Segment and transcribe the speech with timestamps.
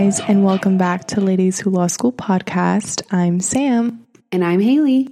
[0.00, 3.02] Guys, and welcome back to Ladies Who Law School podcast.
[3.10, 4.06] I'm Sam.
[4.32, 5.10] And I'm Haley.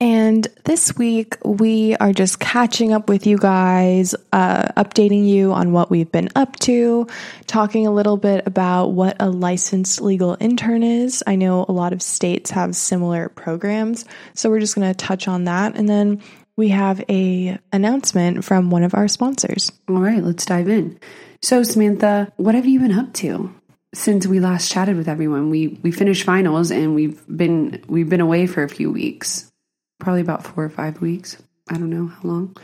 [0.00, 5.70] And this week, we are just catching up with you guys, uh, updating you on
[5.70, 7.06] what we've been up to,
[7.46, 11.22] talking a little bit about what a licensed legal intern is.
[11.28, 15.28] I know a lot of states have similar programs, so we're just going to touch
[15.28, 15.76] on that.
[15.76, 16.20] And then
[16.56, 19.70] we have a announcement from one of our sponsors.
[19.88, 20.98] All right, let's dive in.
[21.42, 23.54] So, Samantha, what have you been up to
[23.94, 25.50] since we last chatted with everyone?
[25.50, 29.50] We we finished finals and we've been we've been away for a few weeks,
[29.98, 31.36] probably about four or five weeks.
[31.72, 32.56] I don't know how long,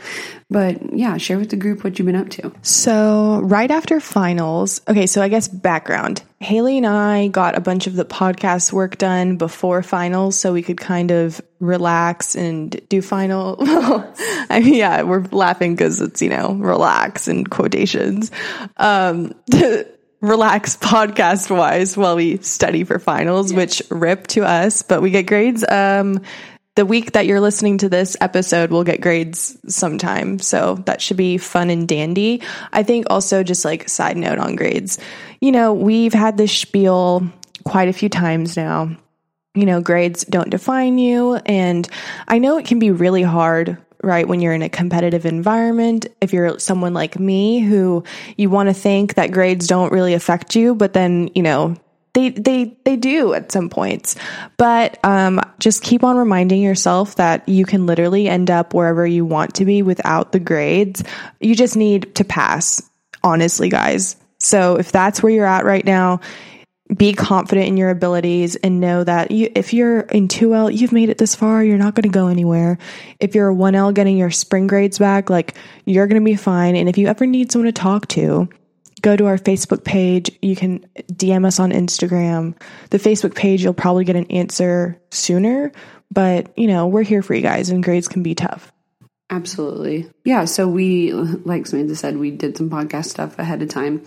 [0.49, 2.51] but yeah, share with the group what you've been up to.
[2.61, 6.23] So, right after finals, okay, so I guess background.
[6.39, 10.61] Haley and I got a bunch of the podcast work done before finals so we
[10.61, 13.55] could kind of relax and do final.
[13.61, 18.29] I mean, yeah, we're laughing because it's, you know, relax and quotations.
[18.75, 19.33] Um,
[20.27, 25.23] relax podcast wise while we study for finals, which rip to us, but we get
[25.23, 25.65] grades.
[25.67, 26.21] Um,
[26.75, 30.37] the week that you're listening to this episode, we'll get grades sometime.
[30.37, 32.43] So that should be fun and dandy.
[32.71, 34.99] I think also just like side note on grades,
[35.41, 37.27] you know, we've had this spiel
[37.63, 38.95] quite a few times now.
[39.55, 41.35] You know, grades don't define you.
[41.47, 41.89] And
[42.27, 44.27] I know it can be really hard right?
[44.27, 48.03] When you're in a competitive environment, if you're someone like me who
[48.37, 51.75] you want to think that grades don't really affect you, but then, you know,
[52.17, 54.15] they they they do at some points
[54.57, 59.23] but um, just keep on reminding yourself that you can literally end up wherever you
[59.23, 61.03] want to be without the grades
[61.39, 62.81] you just need to pass
[63.23, 66.19] honestly guys so if that's where you're at right now
[66.97, 71.09] be confident in your abilities and know that you, if you're in 2L, you've made
[71.09, 72.77] it this far, you're not going to go anywhere.
[73.19, 75.55] If you're a 1L getting your spring grades back, like
[75.85, 76.75] you're going to be fine.
[76.75, 78.49] And if you ever need someone to talk to,
[79.01, 80.31] go to our Facebook page.
[80.41, 82.59] You can DM us on Instagram.
[82.89, 85.71] The Facebook page, you'll probably get an answer sooner,
[86.11, 88.71] but you know, we're here for you guys and grades can be tough.
[89.29, 90.09] Absolutely.
[90.23, 90.45] Yeah.
[90.45, 94.03] So we, like Samantha said, we did some podcast stuff ahead of time,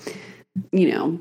[0.72, 1.20] you know,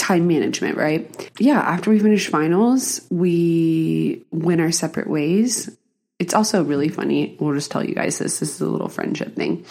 [0.00, 1.30] time management, right?
[1.38, 1.60] Yeah.
[1.60, 5.70] After we finished finals, we went our separate ways.
[6.18, 7.36] It's also really funny.
[7.38, 8.40] We'll just tell you guys this.
[8.40, 9.64] This is a little friendship thing.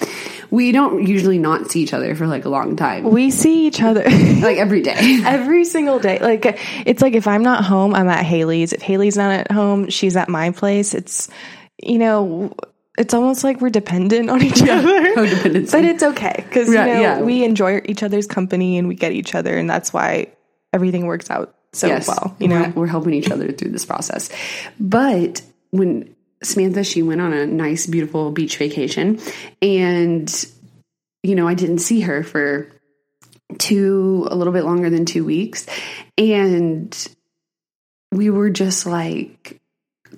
[0.49, 3.03] We don't usually not see each other for like a long time.
[3.03, 5.21] We see each other like every day.
[5.25, 6.19] every single day.
[6.19, 8.73] Like it's like if I'm not home, I'm at Haley's.
[8.73, 10.93] If Haley's not at home, she's at my place.
[10.93, 11.29] It's
[11.81, 12.53] you know,
[12.99, 14.99] it's almost like we're dependent on each other.
[15.09, 15.71] Oh, Codependency.
[15.71, 17.21] But it's okay because Yeah, you know yeah.
[17.21, 20.27] we enjoy each other's company and we get each other, and that's why
[20.73, 22.35] everything works out so well.
[22.39, 24.29] You know, we're, we're helping each other through this process.
[24.79, 29.19] But when Samantha, she went on a nice, beautiful beach vacation,
[29.61, 30.45] and
[31.23, 32.69] you know, I didn't see her for
[33.57, 35.65] two, a little bit longer than two weeks,
[36.17, 36.95] and
[38.11, 39.58] we were just like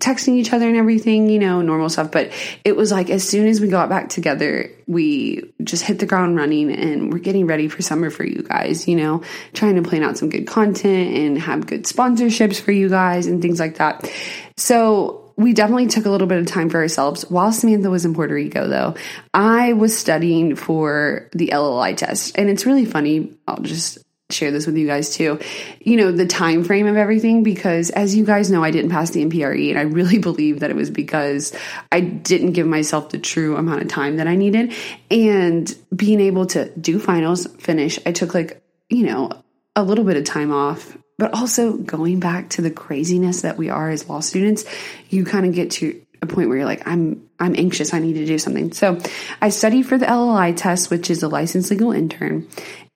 [0.01, 2.11] texting each other and everything, you know, normal stuff.
[2.11, 2.31] But
[2.65, 6.35] it was like as soon as we got back together, we just hit the ground
[6.35, 10.03] running and we're getting ready for summer for you guys, you know, trying to plan
[10.03, 14.11] out some good content and have good sponsorships for you guys and things like that.
[14.57, 17.23] So we definitely took a little bit of time for ourselves.
[17.29, 18.95] While Samantha was in Puerto Rico, though,
[19.33, 22.37] I was studying for the LLI test.
[22.37, 23.33] And it's really funny.
[23.47, 23.97] I'll just
[24.33, 25.39] share this with you guys too.
[25.79, 29.11] You know, the time frame of everything because as you guys know, I didn't pass
[29.11, 31.55] the MPRE and I really believe that it was because
[31.91, 34.73] I didn't give myself the true amount of time that I needed
[35.09, 37.99] and being able to do finals, finish.
[38.05, 39.31] I took like, you know,
[39.75, 43.69] a little bit of time off but also going back to the craziness that we
[43.69, 44.65] are as law students,
[45.09, 47.93] you kind of get to a point where you're like, I'm I'm anxious.
[47.93, 48.71] I need to do something.
[48.71, 48.99] So
[49.39, 52.47] I studied for the LLI test, which is a licensed legal intern.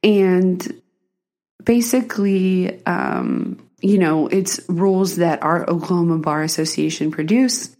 [0.03, 0.81] And
[1.65, 7.75] basically, um, you know, it's rules that our Oklahoma Bar Association produce.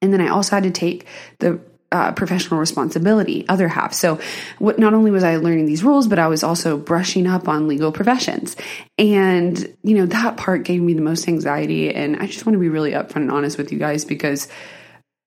[0.00, 1.06] And then I also had to take
[1.38, 1.60] the
[1.92, 3.92] uh, professional responsibility other half.
[3.92, 4.18] So,
[4.58, 7.68] what not only was I learning these rules, but I was also brushing up on
[7.68, 8.56] legal professions.
[8.96, 11.94] And you know that part gave me the most anxiety.
[11.94, 14.48] And I just want to be really upfront and honest with you guys because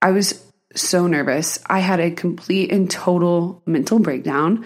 [0.01, 0.43] I was
[0.75, 1.59] so nervous.
[1.67, 4.65] I had a complete and total mental breakdown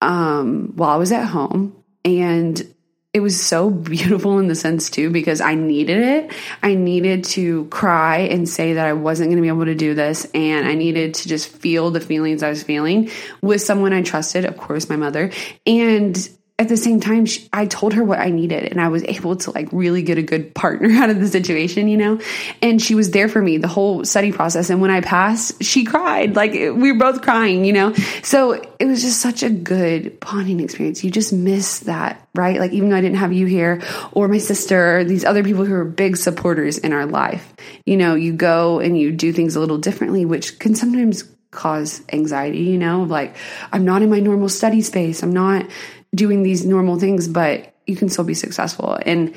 [0.00, 2.74] um, while I was at home, and
[3.12, 6.32] it was so beautiful in the sense too because I needed it.
[6.62, 9.94] I needed to cry and say that I wasn't going to be able to do
[9.94, 13.10] this and I needed to just feel the feelings I was feeling
[13.42, 15.32] with someone I trusted, of course my mother,
[15.66, 16.16] and
[16.60, 19.34] at the same time, she, I told her what I needed and I was able
[19.34, 22.20] to like really get a good partner out of the situation, you know?
[22.60, 24.68] And she was there for me the whole study process.
[24.68, 26.36] And when I passed, she cried.
[26.36, 27.94] Like we were both crying, you know?
[28.22, 31.02] So it was just such a good bonding experience.
[31.02, 32.60] You just miss that, right?
[32.60, 33.80] Like even though I didn't have you here
[34.12, 37.54] or my sister or these other people who are big supporters in our life,
[37.86, 42.02] you know, you go and you do things a little differently, which can sometimes cause
[42.12, 43.34] anxiety, you know, like
[43.72, 45.22] I'm not in my normal study space.
[45.22, 45.66] I'm not,
[46.14, 48.98] doing these normal things, but you can still be successful.
[49.04, 49.34] And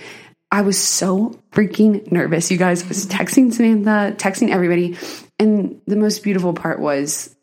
[0.52, 2.52] I was so freaking nervous.
[2.52, 4.98] You guys I was texting Samantha, texting everybody.
[5.40, 7.36] And the most beautiful part was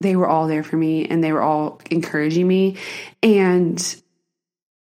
[0.00, 2.76] they were all there for me and they were all encouraging me.
[3.22, 4.02] And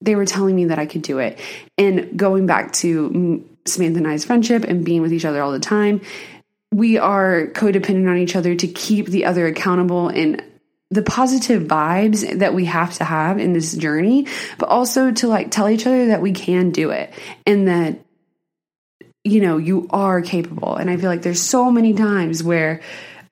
[0.01, 1.41] they were telling me that I could do it.
[1.79, 5.59] And going back to Samantha and I's friendship and being with each other all the
[5.59, 6.01] time,
[6.73, 10.43] we are codependent on each other to keep the other accountable and
[10.95, 14.27] the positive vibes that we have to have in this journey,
[14.59, 17.13] but also to like tell each other that we can do it
[17.47, 17.99] and that
[19.25, 20.77] you know you are capable.
[20.77, 22.81] And I feel like there's so many times where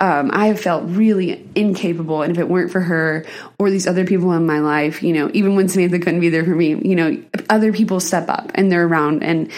[0.01, 3.25] um, I have felt really incapable, and if it weren't for her
[3.61, 6.45] or these other people in my life, you know, even when Samantha couldn't be there
[6.45, 9.53] for me, you know, other people step up and they're around and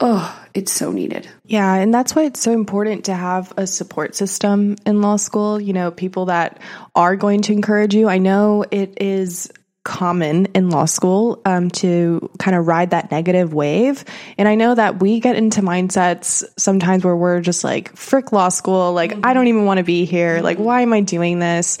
[0.00, 1.28] oh, it's so needed.
[1.44, 5.60] Yeah, and that's why it's so important to have a support system in law school,
[5.60, 6.60] you know, people that
[6.94, 8.08] are going to encourage you.
[8.08, 9.50] I know it is
[9.86, 14.04] common in law school um, to kind of ride that negative wave.
[14.36, 18.48] And I know that we get into mindsets sometimes where we're just like, frick law
[18.48, 19.24] school, like, mm-hmm.
[19.24, 20.40] I don't even want to be here.
[20.42, 21.78] Like, why am I doing this?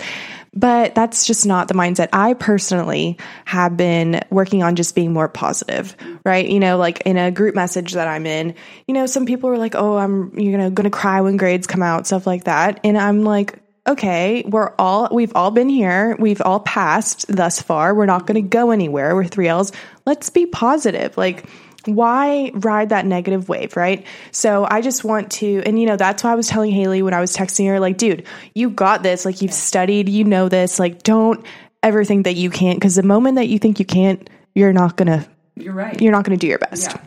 [0.56, 2.08] But that's just not the mindset.
[2.12, 5.94] I personally have been working on just being more positive,
[6.24, 6.48] right?
[6.48, 8.54] You know, like in a group message that I'm in,
[8.88, 11.82] you know, some people are like, "Oh, I'm you know to cry when grades come
[11.82, 16.16] out," stuff like that, and I'm like, okay, we're all, we've all been here.
[16.18, 17.94] We've all passed thus far.
[17.94, 19.14] We're not going to go anywhere.
[19.14, 19.72] We're three L's.
[20.06, 21.16] Let's be positive.
[21.16, 21.48] Like,
[21.86, 24.06] why ride that negative wave, right?
[24.30, 27.14] So I just want to, and you know, that's why I was telling Haley when
[27.14, 29.24] I was texting her, like, dude, you got this.
[29.24, 30.78] Like, you've studied, you know this.
[30.78, 31.44] Like, don't
[31.82, 34.96] ever think that you can't, because the moment that you think you can't, you're not
[34.96, 36.00] gonna, you're right.
[36.00, 36.90] You're not gonna do your best.
[36.90, 37.00] Yeah.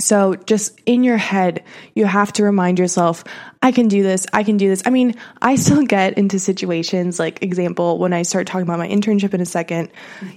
[0.00, 1.62] So just in your head,
[1.94, 3.22] you have to remind yourself,
[3.62, 4.26] I can do this.
[4.32, 4.82] I can do this.
[4.84, 8.88] I mean, I still get into situations like example, when I start talking about my
[8.88, 9.90] internship in a second,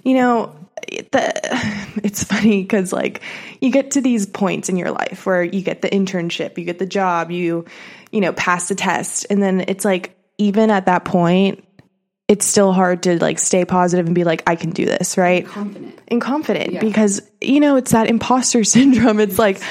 [0.03, 0.55] you know,
[1.11, 1.31] the,
[2.03, 3.21] it's funny because like
[3.61, 6.79] you get to these points in your life where you get the internship, you get
[6.79, 7.65] the job, you,
[8.11, 9.25] you know, pass the test.
[9.29, 11.63] And then it's like, even at that point,
[12.27, 15.43] it's still hard to like stay positive and be like, I can do this, right?
[15.43, 15.99] And confident.
[16.09, 16.81] And confident yeah.
[16.81, 19.19] because, you know, it's that imposter syndrome.
[19.19, 19.61] It's like,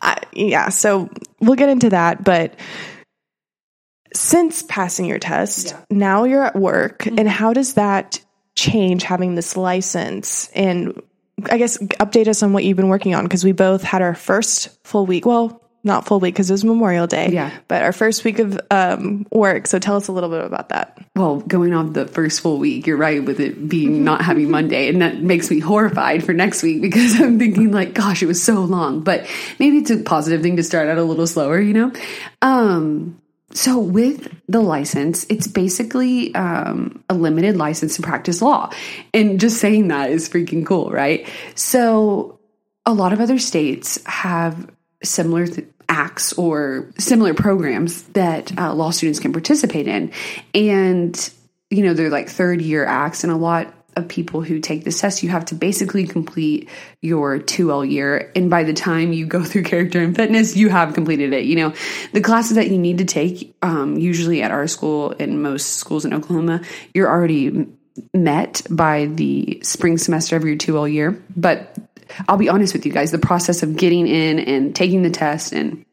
[0.00, 2.24] I, yeah, so we'll get into that.
[2.24, 2.54] But
[4.14, 5.84] since passing your test, yeah.
[5.90, 7.00] now you're at work.
[7.00, 7.18] Mm-hmm.
[7.18, 8.20] And how does that
[8.56, 10.48] change having this license?
[10.54, 11.00] And
[11.50, 14.14] I guess update us on what you've been working on because we both had our
[14.14, 15.26] first full week.
[15.26, 17.30] Well, not full week because it was Memorial Day.
[17.30, 17.56] Yeah.
[17.68, 19.68] But our first week of um, work.
[19.68, 20.98] So tell us a little bit about that.
[21.14, 24.88] Well, going off the first full week, you're right with it being not having Monday.
[24.88, 28.42] And that makes me horrified for next week because I'm thinking, like, gosh, it was
[28.42, 29.02] so long.
[29.02, 29.26] But
[29.60, 31.92] maybe it's a positive thing to start out a little slower, you know?
[32.42, 33.20] Um,
[33.56, 38.70] so with the license, it's basically um, a limited license to practice law.
[39.14, 41.26] And just saying that is freaking cool, right?
[41.54, 42.38] So
[42.84, 44.70] a lot of other states have
[45.02, 50.12] similar th- acts or similar programs that uh, law students can participate in.
[50.54, 51.30] And,
[51.70, 55.00] you know, they're like third year acts, and a lot of people who take this
[55.00, 56.68] test, you have to basically complete
[57.00, 58.30] your 2L year.
[58.36, 61.44] And by the time you go through character and fitness, you have completed it.
[61.46, 61.74] You know,
[62.12, 66.04] the classes that you need to take, um, usually at our school and most schools
[66.04, 66.60] in Oklahoma,
[66.94, 67.66] you're already
[68.12, 71.22] met by the spring semester of your 2L year.
[71.34, 71.74] But
[72.28, 75.52] I'll be honest with you guys, the process of getting in and taking the test
[75.52, 75.84] and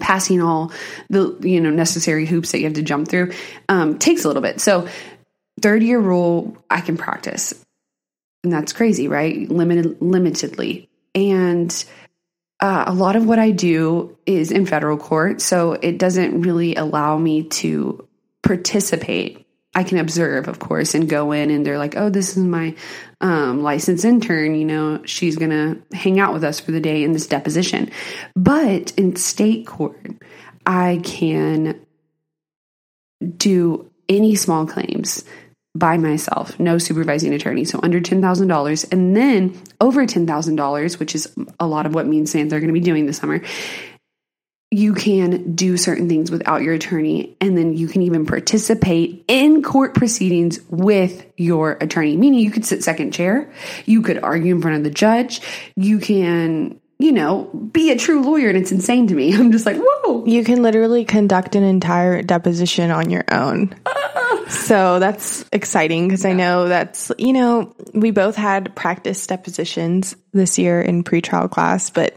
[0.00, 0.72] passing all
[1.10, 3.32] the you know necessary hoops that you have to jump through
[3.68, 4.60] um, takes a little bit.
[4.60, 4.88] So
[5.62, 7.54] third year rule, I can practice,
[8.44, 9.48] and that's crazy, right?
[9.48, 11.84] Limited, limitedly, and
[12.60, 16.76] uh, a lot of what I do is in federal court, so it doesn't really
[16.76, 18.08] allow me to
[18.42, 19.46] participate.
[19.74, 22.76] I can observe, of course, and go in, and they're like, "Oh, this is my
[23.20, 24.54] um, licensed intern.
[24.54, 27.90] You know, she's gonna hang out with us for the day in this deposition."
[28.36, 30.22] But in state court,
[30.64, 31.84] I can
[33.36, 35.24] do any small claims
[35.74, 37.64] by myself, no supervising attorney.
[37.64, 42.28] So under $10,000 and then over $10,000, which is a lot of what me and
[42.28, 43.40] Samantha are going to be doing this summer.
[44.70, 49.62] You can do certain things without your attorney, and then you can even participate in
[49.62, 52.16] court proceedings with your attorney.
[52.16, 53.52] Meaning, you could sit second chair,
[53.84, 55.42] you could argue in front of the judge,
[55.76, 58.48] you can you know, be a true lawyer.
[58.48, 59.34] And it's insane to me.
[59.34, 60.24] I'm just like, whoa.
[60.24, 63.74] You can literally conduct an entire deposition on your own.
[63.84, 64.21] Uh,
[64.52, 70.58] so that's exciting because I know that's, you know, we both had practice depositions this
[70.58, 72.16] year in pretrial class, but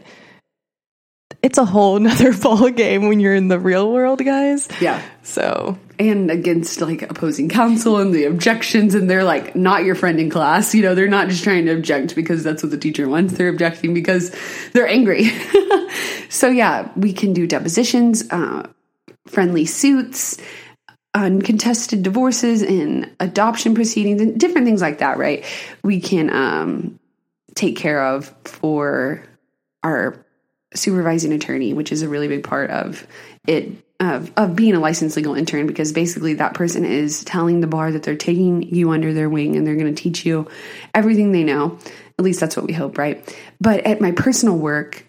[1.42, 4.68] it's a whole nother ball game when you're in the real world, guys.
[4.80, 5.02] Yeah.
[5.22, 10.20] So and against like opposing counsel and the objections and they're like not your friend
[10.20, 13.08] in class you know they're not just trying to object because that's what the teacher
[13.08, 14.34] wants they're objecting because
[14.72, 15.30] they're angry
[16.28, 18.66] so yeah we can do depositions uh,
[19.26, 20.38] friendly suits
[21.16, 25.44] uncontested divorces and adoption proceedings and different things like that right
[25.82, 27.00] we can um,
[27.54, 29.24] take care of for
[29.82, 30.22] our
[30.74, 33.06] supervising attorney which is a really big part of
[33.46, 37.66] it of, of being a licensed legal intern because basically that person is telling the
[37.66, 40.48] bar that they're taking you under their wing and they're going to teach you
[40.94, 41.78] everything they know.
[42.18, 43.36] At least that's what we hope, right?
[43.58, 45.06] But at my personal work,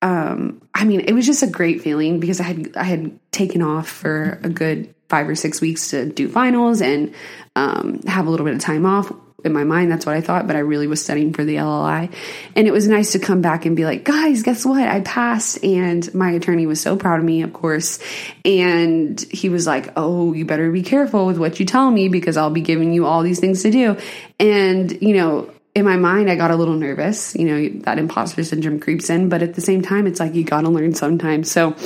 [0.00, 3.62] um, I mean, it was just a great feeling because I had I had taken
[3.62, 7.14] off for a good five or six weeks to do finals and
[7.56, 9.12] um, have a little bit of time off
[9.44, 12.12] in my mind, that's what I thought, but I really was studying for the LLI.
[12.56, 14.86] And it was nice to come back and be like, guys, guess what?
[14.86, 15.62] I passed.
[15.64, 17.98] And my attorney was so proud of me, of course.
[18.44, 22.36] And he was like, oh, you better be careful with what you tell me because
[22.36, 23.96] I'll be giving you all these things to do.
[24.38, 27.34] And, you know, in my mind, I got a little nervous.
[27.36, 30.44] You know, that imposter syndrome creeps in, but at the same time, it's like you
[30.44, 31.50] got to learn sometimes.
[31.50, 31.76] So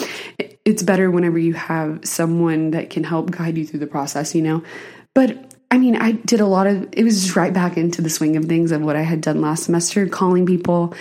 [0.64, 4.42] it's better whenever you have someone that can help guide you through the process, you
[4.42, 4.62] know.
[5.14, 8.10] But I mean, I did a lot of it was just right back into the
[8.10, 10.94] swing of things of what I had done last semester, calling people.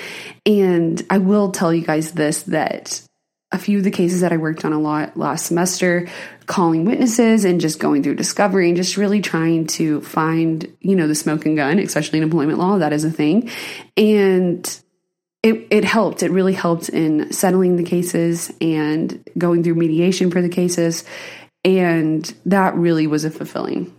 [0.46, 3.01] And I will tell you guys this that
[3.51, 6.08] a few of the cases that I worked on a lot last semester,
[6.48, 11.08] calling witnesses and just going through discovery and just really trying to find, you know,
[11.08, 13.51] the smoking gun, especially in employment law, that is a thing.
[13.96, 14.82] And
[15.43, 16.23] it, it helped.
[16.23, 21.03] It really helped in settling the cases and going through mediation for the cases.
[21.65, 23.93] And that really was a fulfilling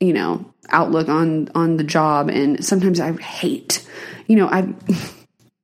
[0.00, 3.86] you know outlook on on the job and sometimes i hate
[4.26, 4.66] you know i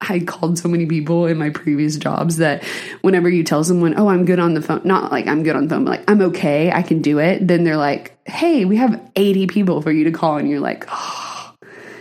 [0.01, 2.63] I called so many people in my previous jobs that
[3.03, 5.65] whenever you tell someone, "Oh, I'm good on the phone," not like I'm good on
[5.67, 7.47] the phone, but like I'm okay, I can do it.
[7.47, 10.87] Then they're like, "Hey, we have 80 people for you to call," and you're like,
[10.91, 11.53] "Oh,"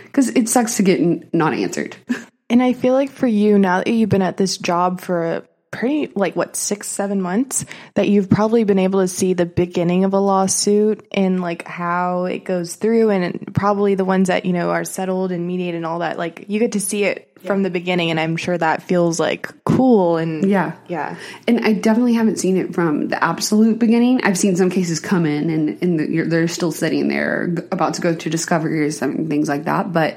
[0.04, 1.96] because it sucks to get not answered.
[2.50, 5.42] And I feel like for you now that you've been at this job for a
[5.70, 7.64] pretty like what six seven months
[7.94, 12.24] that you've probably been able to see the beginning of a lawsuit and like how
[12.24, 15.86] it goes through and probably the ones that you know are settled and mediated and
[15.86, 17.46] all that like you get to see it yeah.
[17.46, 20.74] from the beginning and i'm sure that feels like cool and yeah.
[20.88, 21.16] Yeah.
[21.46, 24.22] And i definitely haven't seen it from the absolute beginning.
[24.24, 28.00] I've seen some cases come in and, and the, they're still sitting there about to
[28.00, 30.16] go to discovery or some things like that but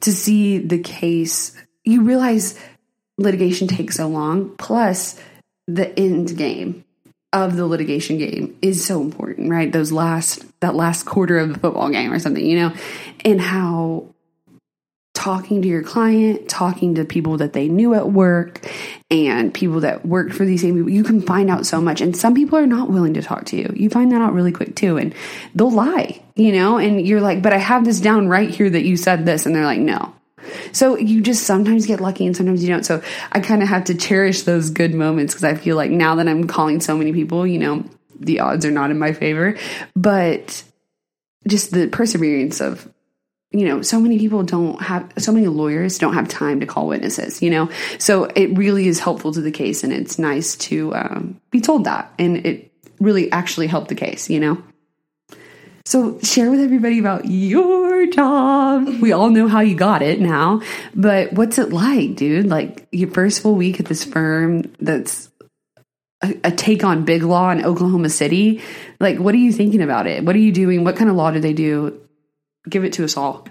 [0.00, 2.58] to see the case you realize
[3.16, 4.54] litigation takes so long.
[4.56, 5.18] Plus,
[5.66, 6.84] the end game
[7.32, 9.72] of the litigation game is so important, right?
[9.72, 12.74] Those last that last quarter of the football game or something, you know,
[13.24, 14.06] and how
[15.26, 18.64] talking to your client, talking to people that they knew at work
[19.10, 22.00] and people that worked for these same people, you can find out so much.
[22.00, 23.72] And some people are not willing to talk to you.
[23.74, 24.98] You find that out really quick too.
[24.98, 25.12] And
[25.52, 28.84] they'll lie, you know, and you're like, but I have this down right here that
[28.84, 29.46] you said this.
[29.46, 30.14] And they're like, no,
[30.70, 32.86] so you just sometimes get lucky and sometimes you don't.
[32.86, 33.02] So
[33.32, 36.28] I kind of have to cherish those good moments because I feel like now that
[36.28, 37.84] I'm calling so many people, you know,
[38.16, 39.58] the odds are not in my favor.
[39.96, 40.62] But
[41.48, 42.88] just the perseverance of
[43.52, 46.88] you know, so many people don't have, so many lawyers don't have time to call
[46.88, 47.70] witnesses, you know?
[47.98, 51.84] So it really is helpful to the case and it's nice to um, be told
[51.84, 52.12] that.
[52.18, 54.62] And it really actually helped the case, you know?
[55.84, 58.88] So share with everybody about your job.
[59.00, 60.60] We all know how you got it now,
[60.96, 62.46] but what's it like, dude?
[62.46, 65.30] Like your first full week at this firm that's
[66.22, 68.60] a, a take on big law in Oklahoma City.
[68.98, 70.24] Like, what are you thinking about it?
[70.24, 70.82] What are you doing?
[70.82, 72.00] What kind of law do they do?
[72.68, 73.46] Give it to us all.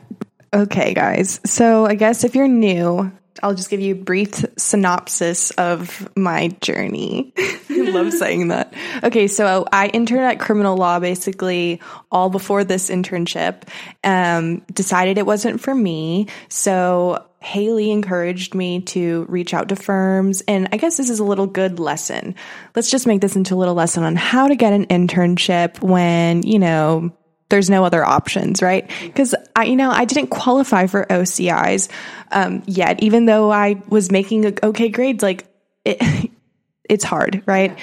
[0.53, 1.41] Okay, guys.
[1.45, 3.11] So I guess if you're new,
[3.43, 7.33] I'll just give you a brief synopsis of my journey.
[7.69, 8.73] I love saying that.
[9.03, 11.81] Okay, so I interned at criminal law basically
[12.11, 13.63] all before this internship.
[14.03, 16.27] Um, decided it wasn't for me.
[16.47, 20.41] So Haley encouraged me to reach out to firms.
[20.47, 22.35] And I guess this is a little good lesson.
[22.75, 26.43] Let's just make this into a little lesson on how to get an internship when,
[26.43, 27.11] you know,
[27.55, 28.91] there's no other options, right?
[29.01, 31.89] Because I, you know, I didn't qualify for OCIs
[32.31, 35.23] um, yet, even though I was making okay grades.
[35.23, 35.45] Like
[35.85, 36.31] it,
[36.89, 37.79] it's hard, right?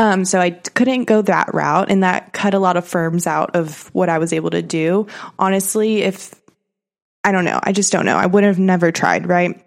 [0.00, 3.54] Um, so I couldn't go that route, and that cut a lot of firms out
[3.54, 5.06] of what I was able to do.
[5.38, 6.34] Honestly, if
[7.22, 8.16] I don't know, I just don't know.
[8.16, 9.64] I would have never tried, right?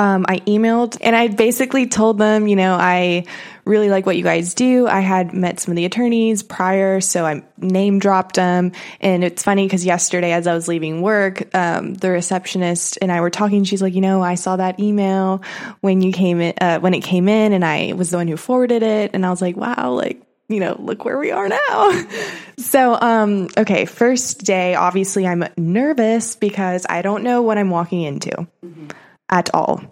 [0.00, 3.26] Um, I emailed and I basically told them, you know, I
[3.66, 4.88] really like what you guys do.
[4.88, 8.72] I had met some of the attorneys prior, so I name dropped them.
[9.02, 13.20] And it's funny because yesterday, as I was leaving work, um, the receptionist and I
[13.20, 13.64] were talking.
[13.64, 15.42] She's like, you know, I saw that email
[15.82, 18.38] when you came in, uh, when it came in, and I was the one who
[18.38, 19.10] forwarded it.
[19.12, 22.06] And I was like, wow, like you know, look where we are now.
[22.56, 28.00] so, um, okay, first day, obviously I'm nervous because I don't know what I'm walking
[28.00, 28.30] into.
[28.64, 28.88] Mm-hmm
[29.30, 29.82] at all.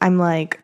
[0.00, 0.62] I'm like,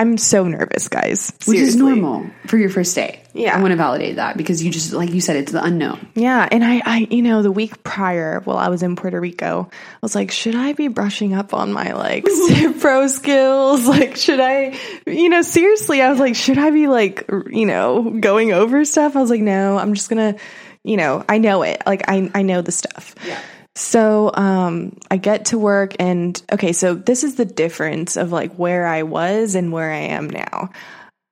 [0.00, 1.20] I'm so nervous, guys.
[1.20, 1.52] Seriously.
[1.52, 3.22] Which is normal for your first day.
[3.34, 3.54] Yeah.
[3.54, 6.08] I want to validate that because you just, like you said, it's the unknown.
[6.14, 6.48] Yeah.
[6.50, 9.98] And I, I, you know, the week prior, while I was in Puerto Rico, I
[10.00, 12.26] was like, should I be brushing up on my like
[12.80, 13.86] pro skills?
[13.86, 18.08] Like, should I, you know, seriously, I was like, should I be like, you know,
[18.08, 19.16] going over stuff?
[19.16, 20.40] I was like, no, I'm just going to,
[20.82, 21.82] you know, I know it.
[21.84, 23.14] Like, I, I know the stuff.
[23.26, 23.38] Yeah.
[23.76, 28.54] So um, I get to work, and okay, so this is the difference of like
[28.54, 30.70] where I was and where I am now.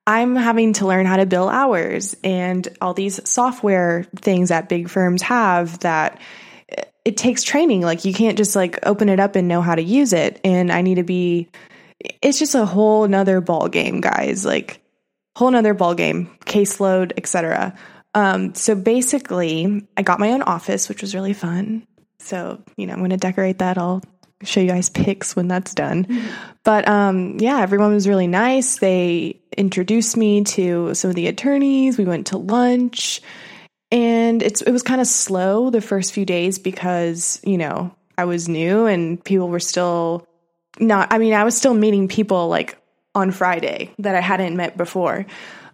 [0.07, 4.89] I'm having to learn how to bill hours and all these software things that big
[4.89, 6.19] firms have that
[7.05, 7.81] it takes training.
[7.81, 10.39] Like you can't just like open it up and know how to use it.
[10.43, 11.49] And I need to be.
[12.21, 14.45] It's just a whole nother ball game, guys.
[14.45, 14.81] Like
[15.35, 17.75] whole nother ball game, caseload, etc.
[18.13, 21.85] Um, so basically, I got my own office, which was really fun.
[22.19, 23.77] So, you know, I'm going to decorate that.
[23.77, 24.03] I'll
[24.43, 26.07] show you guys pics when that's done.
[26.63, 28.79] But um, yeah, everyone was really nice.
[28.79, 31.97] They introduced me to some of the attorneys.
[31.97, 33.21] We went to lunch.
[33.91, 38.25] And it's it was kind of slow the first few days because, you know, I
[38.25, 40.27] was new and people were still
[40.79, 42.77] not I mean, I was still meeting people like
[43.15, 45.25] on Friday that I hadn't met before.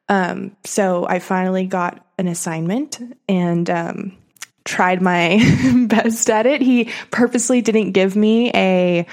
[0.08, 4.17] Um, so I finally got an assignment and um,
[4.65, 5.39] tried my
[5.88, 6.62] best at it.
[6.62, 9.06] He purposely didn't give me a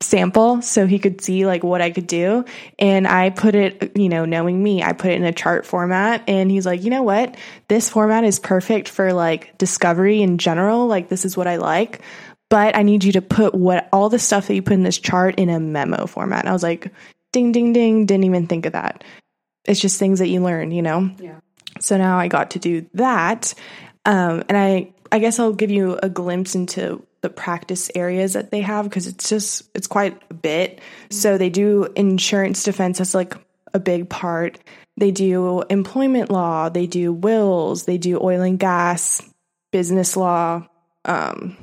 [0.00, 2.44] sample so he could see like what I could do.
[2.78, 6.24] And I put it, you know, knowing me, I put it in a chart format
[6.28, 7.36] and he's like, "You know what?
[7.68, 10.86] This format is perfect for like discovery in general.
[10.86, 12.00] Like this is what I like."
[12.50, 14.98] But I need you to put what all the stuff that you put in this
[14.98, 16.40] chart in a memo format.
[16.40, 16.92] And I was like,
[17.32, 19.02] ding, ding, ding, didn't even think of that.
[19.64, 21.10] It's just things that you learn, you know?
[21.18, 21.40] Yeah.
[21.80, 23.54] So now I got to do that.
[24.04, 28.50] Um, and I, I guess I'll give you a glimpse into the practice areas that
[28.50, 30.80] they have because it's just it's quite a bit.
[31.10, 32.98] So they do insurance defense.
[32.98, 33.36] That's like
[33.72, 34.58] a big part.
[34.96, 36.68] They do employment law.
[36.68, 37.84] They do wills.
[37.84, 39.22] They do oil and gas,
[39.70, 40.66] business law,
[41.04, 41.56] um,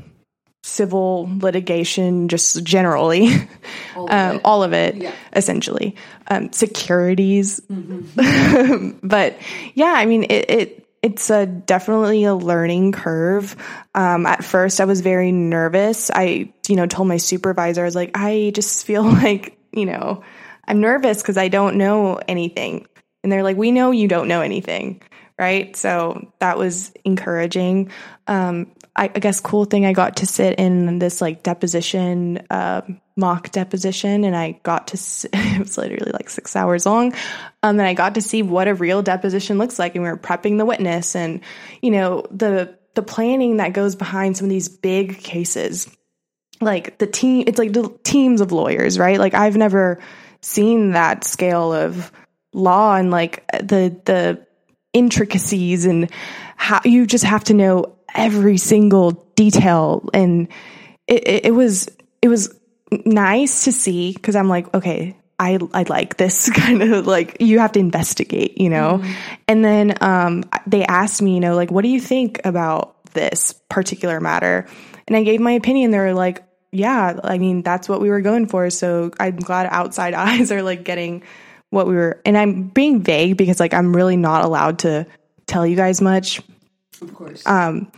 [0.63, 3.29] civil litigation, just generally,
[3.95, 5.13] all of, um, all of it, yeah.
[5.33, 5.95] essentially,
[6.29, 7.59] um, securities.
[7.61, 8.99] Mm-hmm.
[9.07, 9.37] but
[9.73, 13.55] yeah, I mean, it, it it's a definitely a learning curve.
[13.95, 16.11] Um, at first, I was very nervous.
[16.13, 20.23] I, you know, told my supervisor, I was like, I just feel like, you know,
[20.67, 22.87] I'm nervous because I don't know anything.
[23.23, 25.01] And they're like, we know you don't know anything.
[25.37, 25.73] Right.
[25.75, 27.91] So that was encouraging.
[28.27, 32.81] Um, I, I, guess cool thing I got to sit in this like deposition, uh,
[33.15, 34.97] mock deposition, and I got to
[35.33, 37.13] it was literally like six hours long.
[37.63, 40.17] Um, and I got to see what a real deposition looks like, and we were
[40.17, 41.39] prepping the witness, and
[41.81, 45.89] you know the the planning that goes behind some of these big cases,
[46.59, 47.45] like the team.
[47.47, 49.17] It's like the teams of lawyers, right?
[49.17, 50.01] Like I've never
[50.41, 52.11] seen that scale of
[52.53, 54.45] law and like the the
[54.91, 56.11] intricacies and
[56.57, 60.47] how you just have to know every single detail and
[61.07, 61.89] it, it, it was
[62.21, 62.55] it was
[63.05, 67.59] nice to see because i'm like okay I, I like this kind of like you
[67.59, 68.97] have to investigate, you know?
[68.97, 69.11] Mm-hmm.
[69.47, 73.53] And then um, they asked me, you know, like, what do you think about this
[73.69, 74.67] particular matter?
[75.07, 75.91] And I gave my opinion.
[75.91, 78.69] They were like, yeah, I mean, that's what we were going for.
[78.69, 81.23] So I'm glad outside eyes are like getting
[81.69, 85.05] what we were and I'm being vague because like I'm really not allowed to
[85.45, 86.41] tell you guys much.
[87.01, 87.45] Of course.
[87.45, 87.91] Um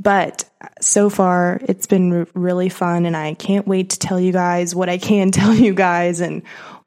[0.00, 0.48] but
[0.80, 4.74] so far it's been r- really fun and I can't wait to tell you guys
[4.74, 6.42] what I can tell you guys and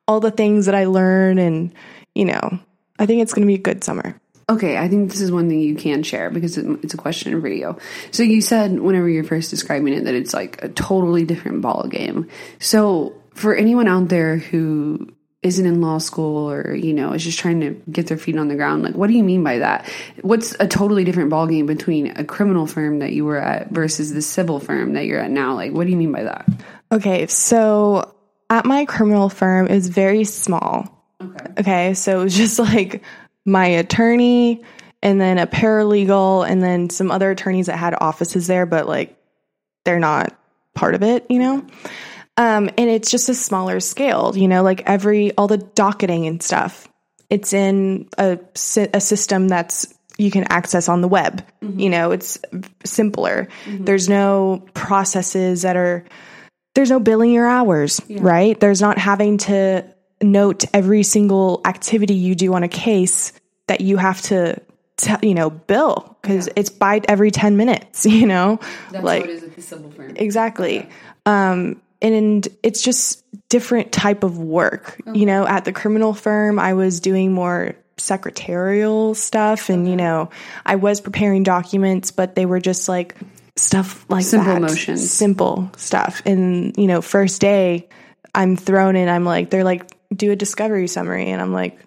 [0.07, 1.73] all the things that I learn and
[2.13, 2.59] you know,
[2.97, 4.19] I think it's going to be a good summer.
[4.47, 7.41] Okay, I think this is one thing you can share because it's a question in
[7.41, 7.79] video.
[8.11, 11.87] So you said whenever you're first describing it that it's like a totally different ball
[11.87, 12.29] game.
[12.59, 15.11] So for anyone out there who
[15.45, 18.47] isn't in law school or you know is just trying to get their feet on
[18.47, 19.87] the ground, like what do you mean by that?
[20.21, 24.11] What's a totally different ball game between a criminal firm that you were at versus
[24.11, 25.53] the civil firm that you're at now?
[25.53, 26.47] Like what do you mean by that?
[26.91, 28.15] Okay, so
[28.49, 30.91] at my criminal firm is very small.
[31.21, 31.45] Okay.
[31.59, 33.03] Okay, so it was just like
[33.45, 34.63] my attorney
[35.03, 39.15] and then a paralegal and then some other attorneys that had offices there, but like
[39.83, 40.35] they're not
[40.73, 41.65] part of it, you know?
[42.37, 46.43] Um, and it's just a smaller scale, you know, like every, all the docketing and
[46.43, 46.87] stuff.
[47.29, 48.37] It's in a,
[48.93, 51.45] a system that's you can access on the web.
[51.79, 52.37] You know, it's
[52.83, 53.47] simpler.
[53.67, 56.05] There's no processes that are,
[56.73, 58.59] there's no billing your hours, right?
[58.59, 59.85] There's not having to
[60.21, 63.33] note every single activity you do on a case
[63.67, 64.61] that you have to,
[64.97, 68.59] te- you know, bill because it's by every 10 minutes, you know?
[68.91, 70.13] like, is at the civil firm.
[70.15, 70.87] exactly.
[71.25, 71.81] Um,
[72.13, 75.01] and it's just different type of work.
[75.05, 75.25] You uh-huh.
[75.25, 80.29] know, at the criminal firm, I was doing more secretarial stuff, and you know,
[80.65, 83.15] I was preparing documents, but they were just like
[83.55, 84.61] stuff like Simple that.
[84.61, 85.11] motions.
[85.11, 86.21] simple stuff.
[86.25, 87.89] And you know, first day,
[88.33, 89.09] I'm thrown in.
[89.09, 91.79] I'm like, they're like, do a discovery summary, and I'm like.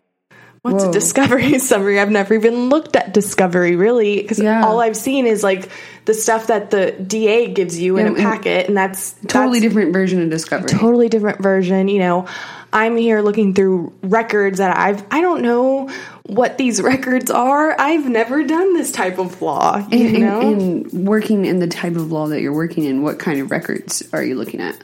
[0.62, 0.90] What's Whoa.
[0.90, 2.00] a discovery summary?
[2.00, 4.64] I've never even looked at discovery really because Yeah.
[4.64, 5.70] all I've seen is like
[6.04, 9.92] the stuff that the DA gives you in a packet, and that's Totally that's different
[9.92, 10.68] version of discovery.
[10.68, 11.88] totally different version.
[11.88, 12.26] You know,
[12.72, 15.88] I'm here looking through records that I've I don't know
[16.24, 17.74] what these records are.
[17.78, 19.86] I've never done this type of law.
[19.90, 23.18] You and, know, and working in the type of law that you're working in, what
[23.18, 24.76] kind of records are you looking at?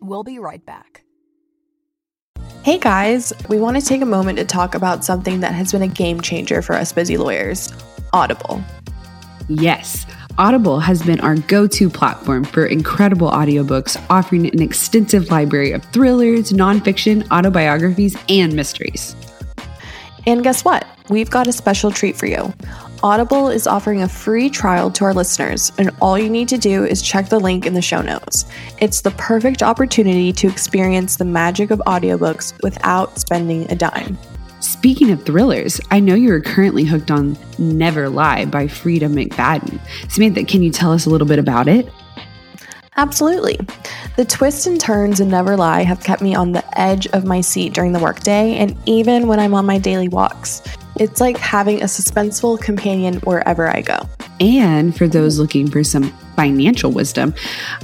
[0.00, 0.93] We'll be right back.
[2.64, 5.82] Hey guys, we want to take a moment to talk about something that has been
[5.82, 7.70] a game changer for us busy lawyers
[8.14, 8.64] Audible.
[9.50, 10.06] Yes,
[10.38, 15.84] Audible has been our go to platform for incredible audiobooks, offering an extensive library of
[15.92, 19.14] thrillers, nonfiction, autobiographies, and mysteries.
[20.26, 20.86] And guess what?
[21.10, 22.50] We've got a special treat for you.
[23.04, 26.86] Audible is offering a free trial to our listeners, and all you need to do
[26.86, 28.46] is check the link in the show notes.
[28.80, 34.16] It's the perfect opportunity to experience the magic of audiobooks without spending a dime.
[34.60, 39.78] Speaking of thrillers, I know you are currently hooked on Never Lie by Freida McFadden.
[40.10, 41.86] Samantha, can you tell us a little bit about it?
[42.96, 43.58] Absolutely.
[44.16, 47.42] The twists and turns in Never Lie have kept me on the edge of my
[47.42, 50.62] seat during the workday and even when I'm on my daily walks.
[50.96, 54.08] It's like having a suspenseful companion wherever I go.
[54.38, 56.04] And for those looking for some
[56.36, 57.34] financial wisdom,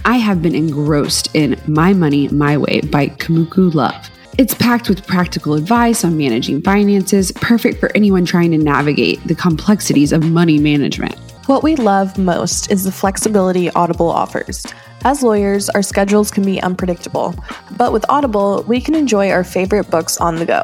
[0.04, 4.10] I have been engrossed in My Money, My Way by Kumiko Love.
[4.38, 9.34] It's packed with practical advice on managing finances, perfect for anyone trying to navigate the
[9.34, 11.16] complexities of money management.
[11.46, 14.64] What we love most is the flexibility Audible offers.
[15.04, 17.34] As lawyers, our schedules can be unpredictable,
[17.76, 20.62] but with Audible, we can enjoy our favorite books on the go,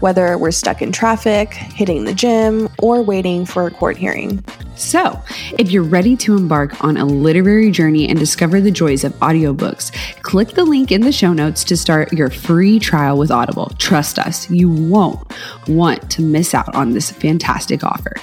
[0.00, 4.44] whether we're stuck in traffic, hitting the gym, or waiting for a court hearing.
[4.76, 5.20] So,
[5.58, 9.92] if you're ready to embark on a literary journey and discover the joys of audiobooks,
[10.22, 13.70] click the link in the show notes to start your free trial with Audible.
[13.78, 15.20] Trust us, you won't
[15.68, 18.14] want to miss out on this fantastic offer.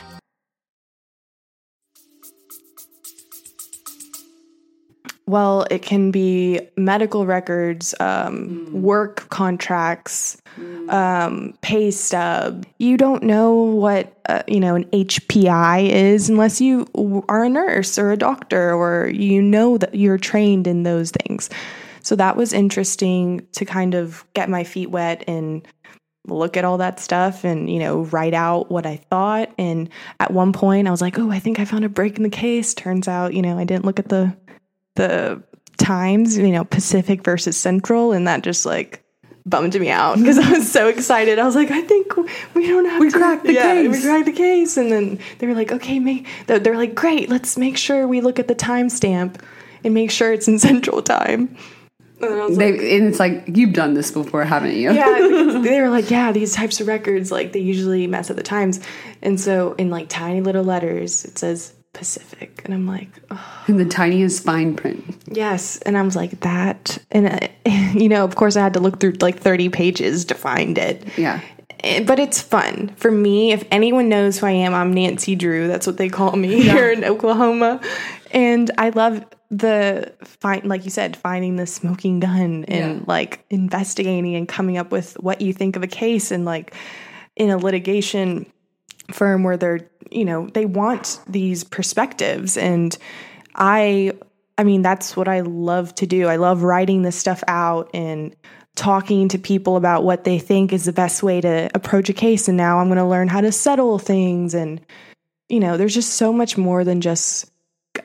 [5.31, 10.40] Well, it can be medical records, um, work contracts,
[10.89, 12.65] um, pay stub.
[12.77, 16.87] You don't know what uh, you know an HPI is unless you
[17.29, 21.49] are a nurse or a doctor or you know that you're trained in those things.
[22.03, 25.65] So that was interesting to kind of get my feet wet and
[26.27, 29.51] look at all that stuff and you know write out what I thought.
[29.57, 32.23] And at one point, I was like, "Oh, I think I found a break in
[32.23, 34.35] the case." Turns out, you know, I didn't look at the
[34.95, 35.41] the
[35.77, 39.00] times, you know, Pacific versus Central, and that just like
[39.45, 41.39] bummed me out because I was so excited.
[41.39, 42.15] I was like, I think
[42.53, 44.03] we don't have We to cracked the yeah, We case.
[44.03, 47.77] cracked the case, and then they were like, okay, make they're, like, great, let's make
[47.77, 49.41] sure we look at the timestamp
[49.83, 51.55] and make sure it's in Central Time.
[52.21, 54.91] And was like, and it's like you've done this before, haven't you?
[54.93, 58.43] yeah, they were like, yeah, these types of records, like they usually mess up the
[58.43, 58.79] times.
[59.23, 62.61] And so in like tiny little letters, it says Pacific.
[62.65, 65.03] And I'm like, oh, In the tiniest fine print.
[65.31, 65.77] yes.
[65.79, 66.97] And I was like, that.
[67.11, 67.47] And, uh,
[67.93, 71.05] you know, of course, I had to look through like 30 pages to find it.
[71.17, 71.41] Yeah.
[71.81, 73.51] Eh, But it's fun for me.
[73.51, 75.67] If anyone knows who I am, I'm Nancy Drew.
[75.67, 77.81] That's what they call me here in Oklahoma.
[78.31, 83.03] And I love the find, like you said, finding the smoking gun and Yeah.
[83.05, 86.73] like investigating and coming up with what you think of a case and like
[87.35, 88.45] in a litigation
[89.11, 92.97] firm where they're you know they want these perspectives and
[93.55, 94.11] i
[94.57, 98.35] i mean that's what i love to do i love writing this stuff out and
[98.75, 102.47] talking to people about what they think is the best way to approach a case
[102.47, 104.79] and now i'm going to learn how to settle things and
[105.49, 107.49] you know there's just so much more than just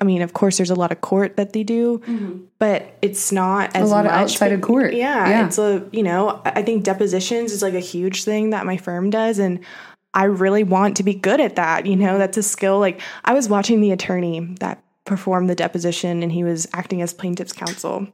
[0.01, 3.71] i mean of course there's a lot of court that they do but it's not
[3.77, 3.91] as Mm-hmm.
[3.93, 4.95] lot of much, outside of court.
[4.95, 5.47] yeah, Yeah.
[5.47, 9.11] it's a you know I think depositions is like a huge thing that my firm
[9.11, 9.61] does and
[10.17, 13.33] i really want to be good at that you know that's a skill like i
[13.33, 18.09] was watching the attorney that performed the deposition and he was acting as plaintiff's counsel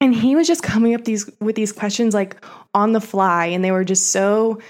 [0.00, 2.36] and he was just coming up these with these questions like
[2.72, 4.60] on the fly and they were just so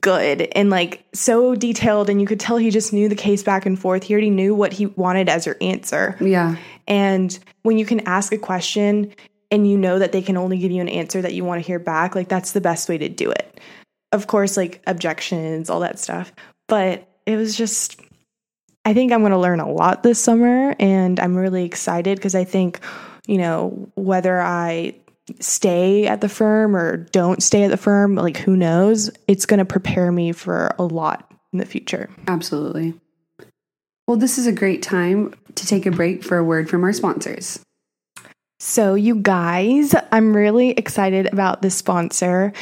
[0.00, 3.64] good and like so detailed and you could tell he just knew the case back
[3.66, 6.56] and forth he already knew what he wanted as your answer Yeah.
[6.88, 9.14] and when you can ask a question
[9.50, 11.66] and you know that they can only give you an answer that you want to
[11.66, 13.60] hear back, like that's the best way to do it.
[14.14, 16.32] Of course, like objections, all that stuff.
[16.68, 18.00] But it was just,
[18.84, 22.34] I think I'm going to learn a lot this summer and I'm really excited because
[22.34, 22.80] I think,
[23.26, 24.94] you know, whether I
[25.40, 29.58] stay at the firm or don't stay at the firm, like who knows, it's going
[29.58, 32.08] to prepare me for a lot in the future.
[32.28, 32.94] Absolutely.
[34.06, 36.92] Well, this is a great time to take a break for a word from our
[36.92, 37.58] sponsors.
[38.60, 42.52] So, you guys, I'm really excited about this sponsor,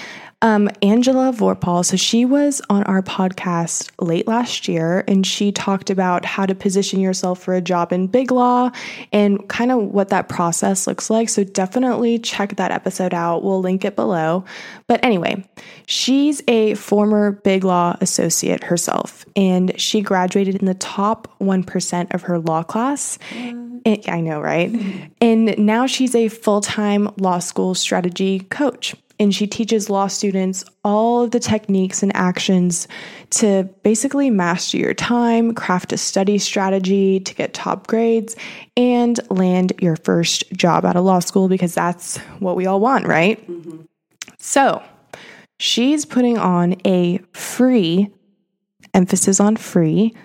[0.42, 1.84] um, Angela Vorpal.
[1.84, 6.54] So, she was on our podcast late last year and she talked about how to
[6.54, 8.70] position yourself for a job in Big Law
[9.12, 11.28] and kind of what that process looks like.
[11.28, 13.42] So, definitely check that episode out.
[13.42, 14.44] We'll link it below.
[14.86, 15.48] But anyway,
[15.86, 22.22] she's a former Big Law associate herself and she graduated in the top 1% of
[22.22, 23.18] her law class.
[23.34, 24.70] And- I know, right?
[25.20, 28.94] And now she's a full time law school strategy coach.
[29.22, 32.88] And she teaches law students all of the techniques and actions
[33.30, 38.34] to basically master your time, craft a study strategy to get top grades,
[38.76, 43.06] and land your first job out of law school because that's what we all want,
[43.06, 43.40] right?
[43.48, 43.82] Mm-hmm.
[44.40, 44.82] So
[45.60, 48.10] she's putting on a free,
[48.92, 50.16] emphasis on free,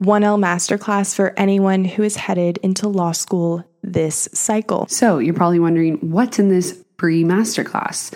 [0.00, 4.86] 1L masterclass for anyone who is headed into law school this cycle.
[4.88, 8.14] So, you're probably wondering what's in this free masterclass?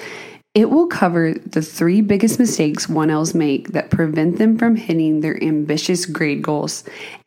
[0.58, 5.40] It will cover the three biggest mistakes 1Ls make that prevent them from hitting their
[5.40, 6.82] ambitious grade goals.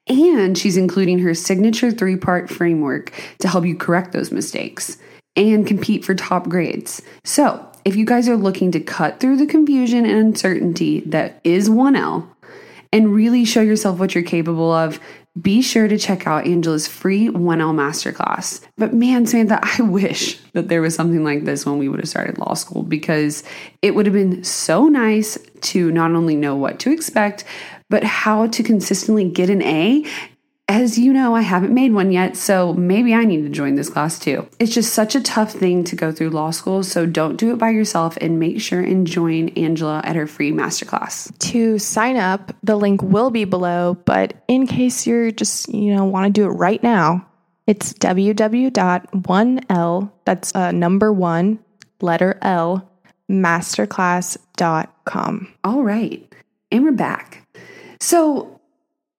[0.08, 4.98] And she's including her signature three part framework to help you correct those mistakes
[5.38, 7.02] and compete for top grades.
[7.24, 11.70] So, if you guys are looking to cut through the confusion and uncertainty that is
[11.70, 12.28] 1L,
[12.92, 15.00] and really show yourself what you're capable of,
[15.40, 18.62] be sure to check out Angela's free 1L masterclass.
[18.78, 22.10] But man, Samantha, I wish that there was something like this when we would have
[22.10, 23.44] started law school because
[23.82, 27.46] it would have been so nice to not only know what to expect,
[27.90, 30.06] but how to consistently get an A.
[30.72, 33.90] As you know, I haven't made one yet, so maybe I need to join this
[33.90, 34.48] class too.
[34.58, 37.58] It's just such a tough thing to go through law school, so don't do it
[37.58, 41.38] by yourself and make sure and join Angela at her free masterclass.
[41.40, 46.06] To sign up, the link will be below, but in case you're just, you know,
[46.06, 47.28] want to do it right now,
[47.68, 51.60] it's www.1l, that's uh, number one,
[52.00, 52.90] letter L,
[53.30, 55.54] masterclass.com.
[55.66, 56.34] All right.
[56.72, 57.46] And we're back.
[58.00, 58.61] So,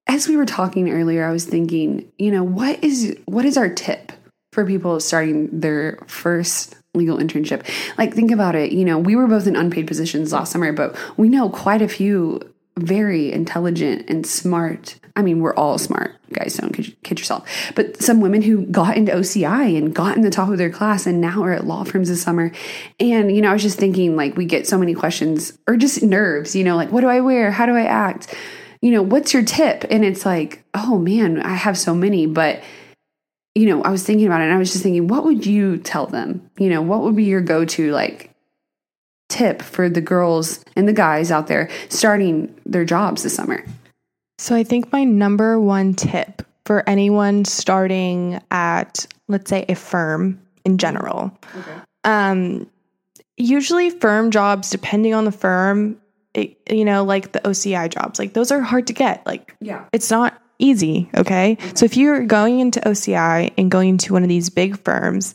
[0.06, 3.68] as we were talking earlier, I was thinking, you know, what is what is our
[3.68, 4.12] tip
[4.52, 7.66] for people starting their first legal internship?
[7.96, 10.96] Like think about it, you know, we were both in unpaid positions last summer, but
[11.16, 12.40] we know quite a few
[12.78, 14.98] very intelligent and smart.
[15.14, 17.46] I mean, we're all smart, guys, don't kid, yourself.
[17.74, 21.06] But some women who got into OCI and got in the top of their class
[21.06, 22.50] and now are at law firms this summer.
[22.98, 26.02] And, you know, I was just thinking, like, we get so many questions or just
[26.02, 27.50] nerves, you know, like, what do I wear?
[27.50, 28.34] How do I act?
[28.82, 29.84] You know, what's your tip?
[29.90, 32.26] And it's like, oh man, I have so many.
[32.26, 32.62] But,
[33.54, 35.78] you know, I was thinking about it and I was just thinking, what would you
[35.78, 36.50] tell them?
[36.58, 38.34] You know, what would be your go to, like,
[39.28, 43.64] tip for the girls and the guys out there starting their jobs this summer?
[44.38, 50.40] So I think my number one tip for anyone starting at, let's say, a firm
[50.64, 51.36] in general,
[52.04, 52.68] um,
[53.36, 56.00] usually firm jobs, depending on the firm,
[56.34, 59.24] you know, like the OCI jobs, like those are hard to get.
[59.26, 59.84] Like Yeah.
[59.92, 61.10] it's not easy.
[61.16, 61.58] Okay.
[61.74, 65.34] So if you're going into OCI and going to one of these big firms,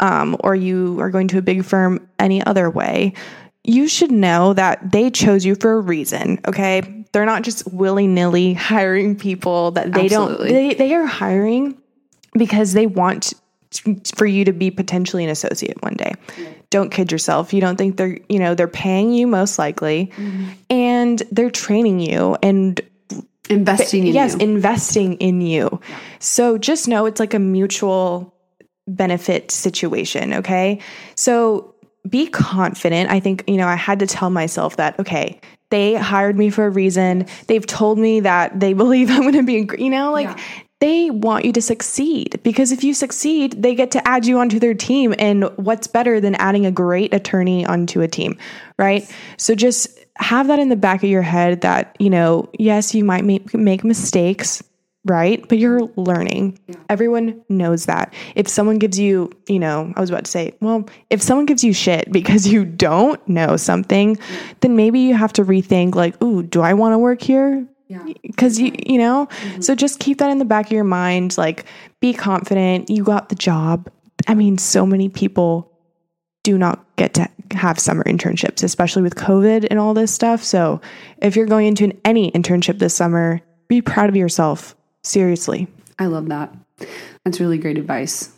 [0.00, 3.14] um, or you are going to a big firm any other way,
[3.64, 6.38] you should know that they chose you for a reason.
[6.46, 7.04] Okay.
[7.12, 10.48] They're not just willy nilly hiring people that they Absolutely.
[10.48, 11.76] don't, they, they are hiring
[12.34, 13.34] because they want
[14.14, 16.12] for you to be potentially an associate one day.
[16.70, 17.52] Don't kid yourself.
[17.52, 20.12] You don't think they're, you know, they're paying you most likely
[20.70, 22.80] and they're training you and
[23.50, 24.12] Investing in you.
[24.12, 24.40] yes, you.
[24.40, 25.80] investing in you.
[26.18, 28.34] So just know it's like a mutual
[28.86, 30.80] benefit situation, okay?
[31.14, 31.74] So
[32.08, 33.10] be confident.
[33.10, 36.66] I think, you know, I had to tell myself that, okay, they hired me for
[36.66, 37.26] a reason.
[37.46, 40.42] They've told me that they believe I'm going to be, you know, like Yeah.
[40.80, 44.60] They want you to succeed because if you succeed, they get to add you onto
[44.60, 45.14] their team.
[45.18, 48.38] And what's better than adding a great attorney onto a team,
[48.78, 49.10] right?
[49.38, 53.04] So just have that in the back of your head that, you know, yes, you
[53.04, 54.62] might make, make mistakes,
[55.04, 55.46] right?
[55.48, 56.58] But you're learning.
[56.88, 58.14] Everyone knows that.
[58.36, 61.64] If someone gives you, you know, I was about to say, well, if someone gives
[61.64, 64.16] you shit because you don't know something,
[64.60, 67.66] then maybe you have to rethink, like, ooh, do I want to work here?
[67.88, 68.04] Yeah.
[68.22, 69.26] because you you know?
[69.26, 69.60] Mm-hmm.
[69.62, 71.64] So just keep that in the back of your mind like
[72.00, 72.90] be confident.
[72.90, 73.90] You got the job.
[74.26, 75.72] I mean so many people
[76.42, 80.44] do not get to have summer internships especially with covid and all this stuff.
[80.44, 80.80] So
[81.18, 84.74] if you're going into an, any internship this summer be proud of yourself.
[85.02, 85.68] Seriously.
[85.98, 86.54] I love that.
[87.24, 88.32] That's really great advice.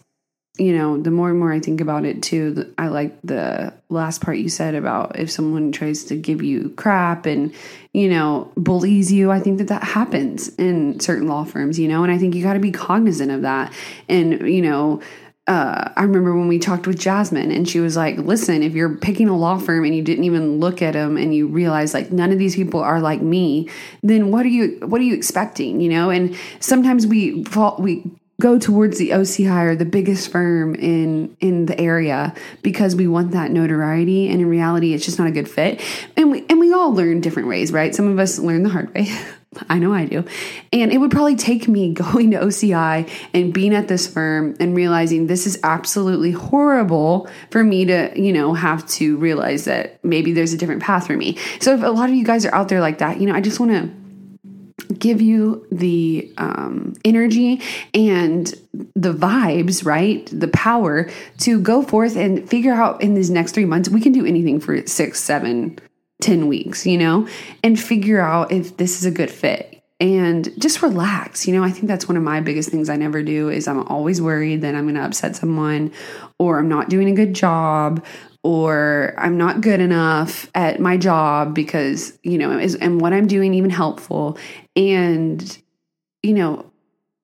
[0.61, 4.21] You know, the more and more I think about it too, I like the last
[4.21, 7.55] part you said about if someone tries to give you crap and,
[7.95, 9.31] you know, bullies you.
[9.31, 12.43] I think that that happens in certain law firms, you know, and I think you
[12.43, 13.73] got to be cognizant of that.
[14.07, 15.01] And, you know,
[15.47, 18.97] uh, I remember when we talked with Jasmine, and she was like, "Listen, if you're
[18.97, 22.13] picking a law firm and you didn't even look at them, and you realize like
[22.13, 23.69] none of these people are like me,
[24.03, 25.81] then what are you what are you expecting?
[25.81, 28.05] You know?" And sometimes we fall, we
[28.41, 33.31] go towards the OCI or the biggest firm in in the area because we want
[33.33, 35.81] that notoriety, and in reality, it's just not a good fit.
[36.17, 37.95] And we and we all learn different ways, right?
[37.95, 39.09] Some of us learn the hard way.
[39.69, 40.25] I know I do.
[40.73, 44.77] And it would probably take me going to OCI and being at this firm and
[44.77, 50.33] realizing this is absolutely horrible for me to, you know, have to realize that maybe
[50.33, 51.37] there's a different path for me.
[51.61, 53.41] So if a lot of you guys are out there like that, you know, I
[53.41, 54.00] just want to
[54.99, 57.61] give you the um, energy
[57.95, 58.55] and
[58.95, 60.29] the vibes, right?
[60.33, 64.13] The power to go forth and figure out in these next three months, we can
[64.13, 65.79] do anything for six, seven,
[66.21, 67.29] ten weeks, you know,
[67.63, 69.83] and figure out if this is a good fit.
[69.99, 71.47] And just relax.
[71.47, 73.87] You know, I think that's one of my biggest things I never do is I'm
[73.87, 75.93] always worried that I'm going to upset someone
[76.39, 78.03] or I'm not doing a good job
[78.43, 83.27] or I'm not good enough at my job because, you know, is and what I'm
[83.27, 84.39] doing even helpful
[84.81, 85.59] and
[86.23, 86.71] you know,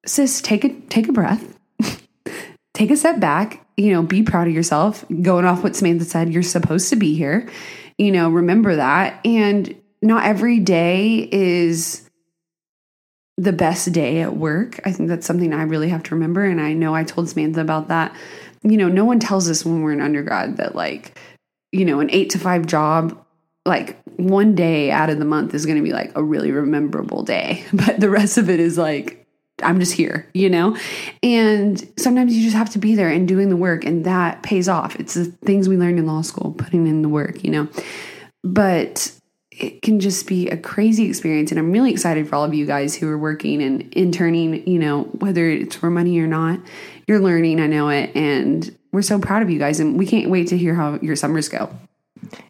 [0.04, 1.58] sis, take a take a breath.
[2.74, 5.04] take a step back, you know, be proud of yourself.
[5.22, 7.48] Going off what Samantha said, you're supposed to be here.
[7.98, 12.08] You know, remember that and not every day is
[13.38, 14.80] the best day at work.
[14.84, 16.44] I think that's something I really have to remember.
[16.44, 18.14] And I know I told Samantha about that.
[18.62, 21.18] You know, no one tells us when we're in undergrad that, like,
[21.72, 23.25] you know, an eight to five job,
[23.66, 27.22] like one day out of the month is going to be like a really rememberable
[27.22, 27.64] day.
[27.72, 29.26] But the rest of it is like,
[29.62, 30.76] I'm just here, you know?
[31.22, 34.68] And sometimes you just have to be there and doing the work, and that pays
[34.68, 34.96] off.
[34.96, 37.68] It's the things we learned in law school, putting in the work, you know?
[38.44, 39.12] But
[39.50, 41.50] it can just be a crazy experience.
[41.50, 44.78] And I'm really excited for all of you guys who are working and interning, you
[44.78, 46.60] know, whether it's for money or not.
[47.06, 48.14] You're learning, I know it.
[48.14, 49.80] And we're so proud of you guys.
[49.80, 51.70] And we can't wait to hear how your summers go.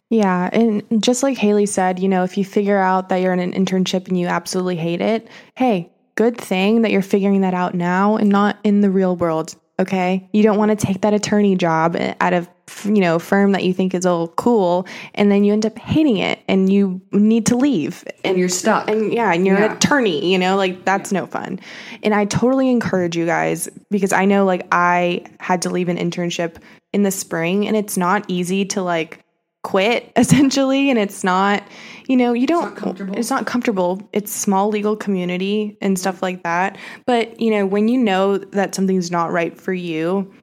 [0.09, 0.49] Yeah.
[0.53, 3.53] And just like Haley said, you know, if you figure out that you're in an
[3.53, 8.15] internship and you absolutely hate it, hey, good thing that you're figuring that out now
[8.17, 9.55] and not in the real world.
[9.79, 10.27] Okay.
[10.33, 12.47] You don't want to take that attorney job at a,
[12.85, 16.17] you know, firm that you think is all cool and then you end up hating
[16.17, 18.89] it and you need to leave And you're stuck.
[18.89, 19.65] and yeah, and you're Yeah.
[19.65, 21.59] an attorney, you know, like that's no fun.
[22.01, 25.97] And I totally encourage you guys because I know like I had to leave an
[25.97, 26.55] internship
[26.91, 29.19] in the spring and it's not easy to like
[29.67, 31.61] quit essentially and it's not
[32.07, 33.17] you know you don't comfortable.
[33.17, 34.09] it's not comfortable.
[34.13, 36.77] It's small legal community and stuff like that.
[37.05, 40.33] But you know when you know that something's not right for you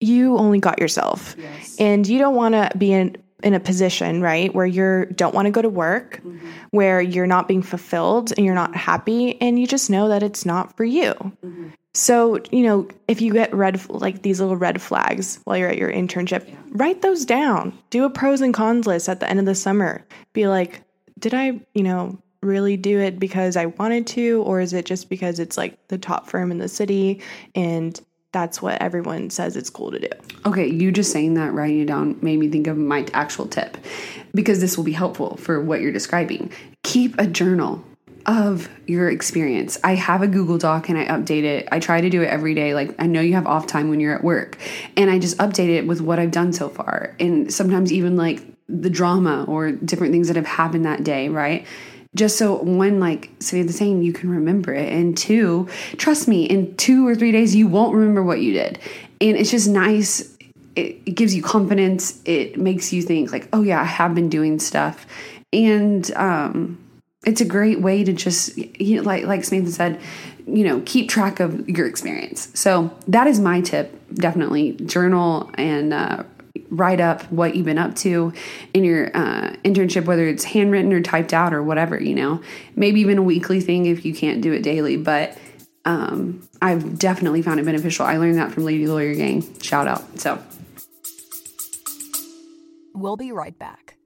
[0.00, 1.36] you only got yourself.
[1.78, 5.46] And you don't want to be in in a position right where you don't want
[5.46, 6.48] to go to work mm-hmm.
[6.70, 10.46] where you're not being fulfilled and you're not happy and you just know that it's
[10.46, 11.68] not for you mm-hmm.
[11.94, 15.78] So you know if you get red like these little red flags while you're at
[15.78, 19.46] your internship write those down do a pros and cons list at the end of
[19.46, 20.82] the summer be like
[21.18, 25.08] did i you know really do it because I wanted to, or is it just
[25.08, 27.22] because it's like the top firm in the city
[27.54, 27.98] and
[28.32, 30.08] that's what everyone says it's cool to do?
[30.46, 33.76] Okay, you just saying that, writing it down, made me think of my actual tip
[34.34, 36.50] because this will be helpful for what you're describing.
[36.82, 37.84] Keep a journal
[38.26, 39.78] of your experience.
[39.82, 41.68] I have a Google Doc and I update it.
[41.72, 42.74] I try to do it every day.
[42.74, 44.58] Like I know you have off time when you're at work,
[44.96, 47.14] and I just update it with what I've done so far.
[47.18, 51.66] And sometimes even like the drama or different things that have happened that day, right?
[52.14, 56.76] Just so one, like Samantha saying, you can remember it, and two, trust me, in
[56.76, 58.78] two or three days you won't remember what you did,
[59.20, 60.36] and it's just nice.
[60.76, 62.20] It, it gives you confidence.
[62.24, 65.06] It makes you think like, oh yeah, I have been doing stuff,
[65.54, 66.78] and um,
[67.24, 70.00] it's a great way to just you know, like like Samantha said,
[70.46, 72.48] you know, keep track of your experience.
[72.54, 73.98] So that is my tip.
[74.14, 76.24] Definitely journal and uh,
[76.70, 78.32] write up what you've been up to
[78.74, 82.00] in your uh, internship, whether it's handwritten or typed out or whatever.
[82.00, 82.42] You know,
[82.74, 85.36] maybe even a weekly thing if you can't do it daily, but.
[85.84, 88.06] Um, I've definitely found it beneficial.
[88.06, 89.42] I learned that from Lady Lawyer Gang.
[89.60, 90.20] Shout out.
[90.20, 90.40] So,
[92.94, 93.96] we'll be right back.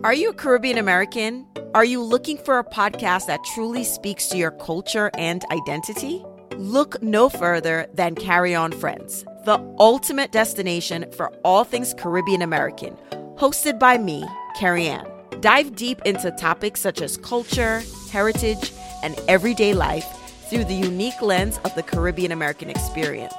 [0.00, 1.46] Are you a Caribbean American?
[1.74, 6.24] Are you looking for a podcast that truly speaks to your culture and identity?
[6.56, 12.96] Look no further than Carry On Friends, the ultimate destination for all things Caribbean American,
[13.36, 14.26] hosted by me,
[14.56, 15.06] Carrie Ann.
[15.40, 18.72] Dive deep into topics such as culture, heritage,
[19.04, 20.06] and everyday life
[20.50, 23.34] through the unique lens of the Caribbean American experience.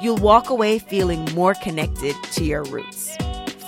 [0.00, 3.16] You'll walk away feeling more connected to your roots.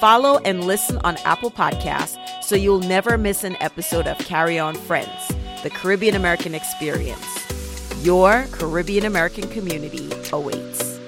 [0.01, 4.76] Follow and listen on Apple Podcasts so you'll never miss an episode of Carry On
[4.76, 5.34] Friends,
[5.64, 7.26] the Caribbean American experience.
[8.05, 11.01] Your Caribbean American community awaits.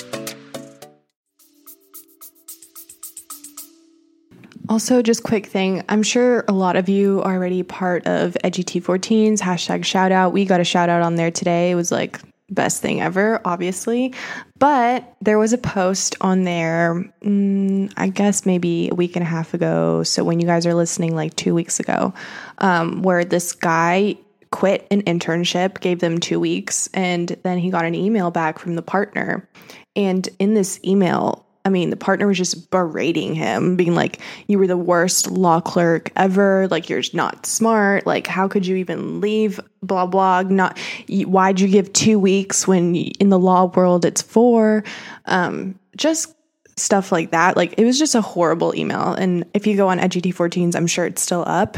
[4.68, 5.84] Also, just quick thing.
[5.88, 10.32] I'm sure a lot of you are already part of EduT14's hashtag shout out.
[10.32, 11.70] We got a shout out on there today.
[11.70, 12.20] It was like
[12.50, 14.14] best thing ever, obviously.
[14.58, 19.28] But there was a post on there, mm, I guess maybe a week and a
[19.28, 20.02] half ago.
[20.02, 22.12] So when you guys are listening, like two weeks ago,
[22.58, 24.16] um, where this guy
[24.50, 28.74] quit an internship, gave them two weeks, and then he got an email back from
[28.74, 29.48] the partner.
[29.96, 34.58] And in this email, I mean, the partner was just berating him, being like, You
[34.58, 36.68] were the worst law clerk ever.
[36.70, 38.06] Like, you're not smart.
[38.06, 39.60] Like, how could you even leave?
[39.82, 40.42] Blah, blah.
[40.42, 44.84] Not, why'd you give two weeks when in the law world it's four?
[45.26, 46.34] Um, just
[46.76, 47.56] stuff like that.
[47.56, 49.12] Like, it was just a horrible email.
[49.12, 51.76] And if you go on EduT14's, I'm sure it's still up.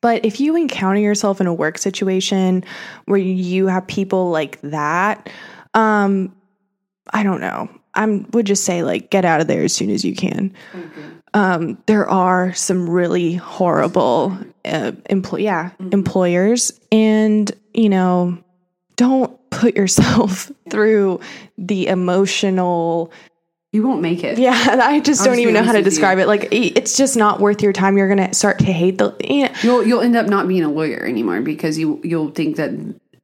[0.00, 2.64] But if you encounter yourself in a work situation
[3.06, 5.30] where you have people like that,
[5.74, 6.34] um,
[7.12, 7.68] I don't know.
[7.98, 10.54] I would just say like get out of there as soon as you can.
[11.34, 15.92] Um, there are some really horrible uh, employ yeah mm-hmm.
[15.92, 18.38] employers, and you know
[18.96, 21.20] don't put yourself through
[21.58, 23.12] the emotional.
[23.72, 24.38] You won't make it.
[24.38, 26.24] Yeah, I just I'll don't just even know how to describe you.
[26.24, 26.28] it.
[26.28, 27.98] Like it's just not worth your time.
[27.98, 29.14] You're gonna start to hate the.
[29.22, 29.54] You know.
[29.62, 32.70] You'll you'll end up not being a lawyer anymore because you you'll think that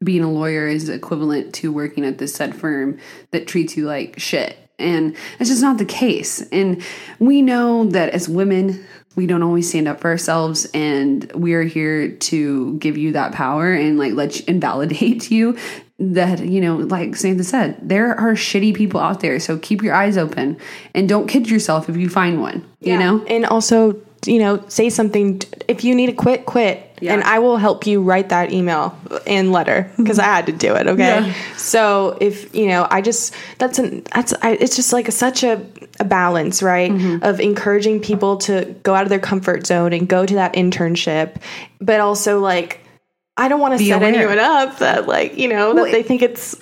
[0.02, 2.98] being a lawyer is equivalent to working at this said firm
[3.30, 4.58] that treats you like shit.
[4.78, 6.42] And it's just not the case.
[6.50, 6.82] And
[7.18, 8.84] we know that as women,
[9.16, 13.72] we don't always stand up for ourselves and we're here to give you that power
[13.72, 15.56] and like let you invalidate you
[16.00, 19.38] that you know like Samantha said there are shitty people out there.
[19.38, 20.58] So keep your eyes open
[20.92, 23.24] and don't kid yourself if you find one you know?
[23.26, 27.12] And also you know say something if you need to quit quit yeah.
[27.12, 30.74] And I will help you write that email and letter because I had to do
[30.74, 30.86] it.
[30.86, 31.02] Okay.
[31.02, 31.34] Yeah.
[31.56, 35.44] So if, you know, I just, that's an, that's, I, it's just like a, such
[35.44, 35.64] a,
[36.00, 36.90] a balance, right?
[36.90, 37.22] Mm-hmm.
[37.22, 41.36] Of encouraging people to go out of their comfort zone and go to that internship,
[41.78, 42.80] but also like,
[43.36, 44.14] I don't want to set aware.
[44.14, 46.56] anyone up that like, you know, well, that they think it's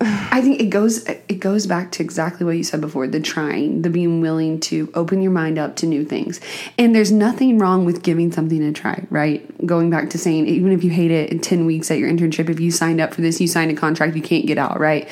[0.00, 3.82] I think it goes it goes back to exactly what you said before, the trying,
[3.82, 6.40] the being willing to open your mind up to new things.
[6.76, 9.66] And there's nothing wrong with giving something a try, right?
[9.66, 12.50] Going back to saying even if you hate it in 10 weeks at your internship,
[12.50, 15.08] if you signed up for this, you signed a contract, you can't get out, right?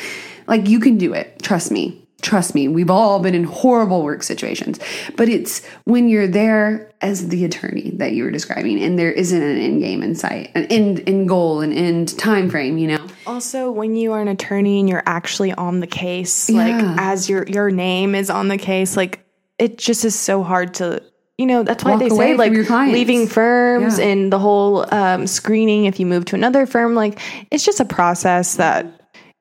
[0.47, 1.41] Like you can do it.
[1.43, 2.02] Trust me.
[2.23, 4.79] Trust me, we've all been in horrible work situations,
[5.17, 9.43] but it's when you're there as the attorney that you were describing, and there isn't
[9.43, 12.79] an end game in sight, an end end goal, an end time frame.
[12.79, 13.07] You know.
[13.27, 16.65] Also, when you are an attorney and you're actually on the case, yeah.
[16.65, 19.23] like as your your name is on the case, like
[19.59, 21.03] it just is so hard to
[21.39, 24.07] you know that's why Walk they say like leaving firms yeah.
[24.07, 27.19] and the whole um, screening if you move to another firm like
[27.51, 28.87] it's just a process that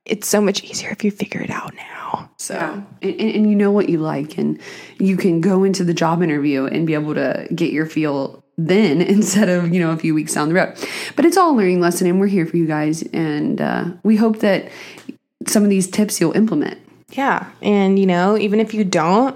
[0.05, 2.01] it's so much easier if you figure it out now
[2.42, 2.82] so, yeah.
[3.04, 4.60] and, and, you know what you like, and
[4.98, 9.00] you can go into the job interview and be able to get your feel then
[9.02, 10.76] instead of, you know, a few weeks down the road.
[11.16, 13.04] But it's all a learning lesson and we're here for you guys.
[13.14, 14.72] And uh, we hope that
[15.46, 16.80] some of these tips you'll implement.
[17.12, 17.48] Yeah.
[17.62, 19.36] And, you know, even if you don't,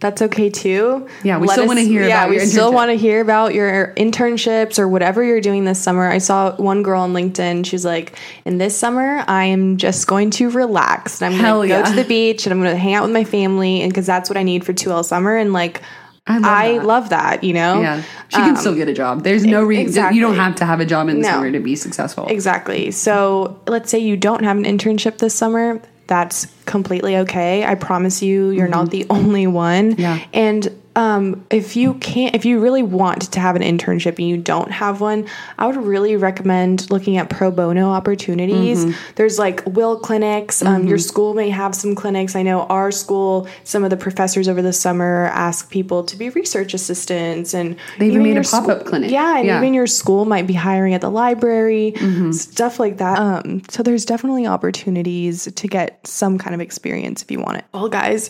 [0.00, 1.08] that's okay too.
[1.24, 3.52] Yeah, we Let still wanna hear yeah, about we your still want to hear about
[3.54, 6.08] your internships or whatever you're doing this summer.
[6.08, 7.66] I saw one girl on LinkedIn.
[7.66, 11.74] She's like, "In this summer, I am just going to relax and I'm going to
[11.74, 11.82] yeah.
[11.82, 14.06] go to the beach and I'm going to hang out with my family and because
[14.06, 15.82] that's what I need for 2L summer." And like,
[16.28, 16.84] I love I that.
[16.86, 17.44] love that.
[17.44, 18.02] You know, Yeah.
[18.28, 19.24] She can still get a job.
[19.24, 19.82] There's no reason.
[19.84, 20.16] Um, exactly.
[20.18, 21.28] You don't have to have a job in the No.
[21.30, 22.26] summer to be successful.
[22.28, 22.90] Exactly.
[22.90, 25.80] So let's say you don't have an internship this summer.
[26.08, 27.64] That's completely okay.
[27.64, 29.92] I promise you, you're not the only one.
[29.92, 30.00] Mm-hmm.
[30.00, 30.26] Yeah.
[30.32, 30.68] And
[30.98, 34.72] um, if you can't, if you really want to have an internship and you don't
[34.72, 38.84] have one, I would really recommend looking at pro bono opportunities.
[38.84, 39.12] Mm-hmm.
[39.14, 40.60] There's like will clinics.
[40.60, 42.34] Um, your school may have some clinics.
[42.34, 46.30] I know our school, some of the professors over the summer ask people to be
[46.30, 49.12] research assistants, and They even made a pop-up clinic.
[49.12, 49.58] Yeah, and Yeah.
[49.58, 51.94] even your school might be hiring at the library,
[52.32, 53.20] stuff like that.
[53.20, 57.64] Um, so there's definitely opportunities to get some kind of experience if you want it.
[57.72, 58.28] Well, guys,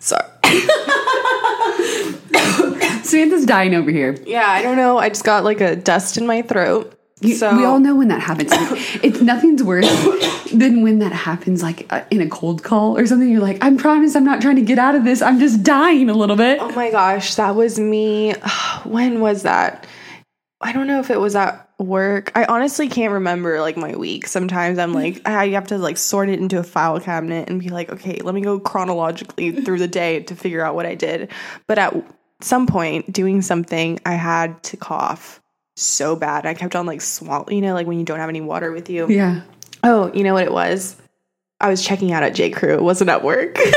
[0.00, 0.26] sorry.
[3.02, 4.16] Samantha's dying over here.
[4.26, 4.98] Yeah, I don't know.
[4.98, 6.96] I just got like a dust in my throat.
[7.20, 8.50] You- so we all know when that happens.
[9.02, 9.86] it's nothing's worse
[10.52, 13.28] than when that happens, like uh, in a cold call or something.
[13.28, 15.20] You're like, I promise, I'm not trying to get out of this.
[15.20, 16.58] I'm just dying a little bit.
[16.60, 18.34] Oh my gosh, that was me.
[18.84, 19.86] When was that?
[20.62, 22.30] I don't know if it was at work.
[22.34, 24.26] I honestly can't remember like my week.
[24.26, 27.70] Sometimes I'm like I have to like sort it into a file cabinet and be
[27.70, 31.30] like, okay, let me go chronologically through the day to figure out what I did.
[31.66, 31.94] But at
[32.40, 35.40] some point doing something, I had to cough
[35.76, 36.46] so bad.
[36.46, 38.90] I kept on like swallowing, you know, like when you don't have any water with
[38.90, 39.08] you.
[39.08, 39.42] Yeah.
[39.82, 40.96] Oh, you know what it was?
[41.60, 42.50] I was checking out at J.
[42.50, 42.74] Crew.
[42.74, 43.58] It wasn't at work.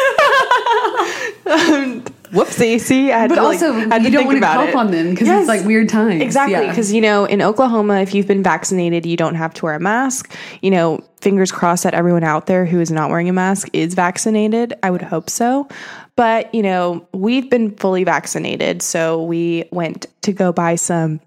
[1.45, 2.79] Um, Whoopsie.
[2.79, 4.75] See, I had But to, like, also, I had you to don't want to help
[4.75, 5.41] on them because Yes.
[5.41, 6.21] it's like weird times.
[6.21, 6.67] Exactly, Yeah.
[6.69, 9.79] because you know, in Oklahoma, if you've been vaccinated, you don't have to wear a
[9.79, 10.33] mask.
[10.61, 13.93] You know, fingers crossed that everyone out there who is not wearing a mask is
[13.93, 14.73] vaccinated.
[14.83, 15.67] I would hope so.
[16.15, 18.81] But, you know, we've been fully vaccinated.
[18.81, 21.19] So we went to go buy some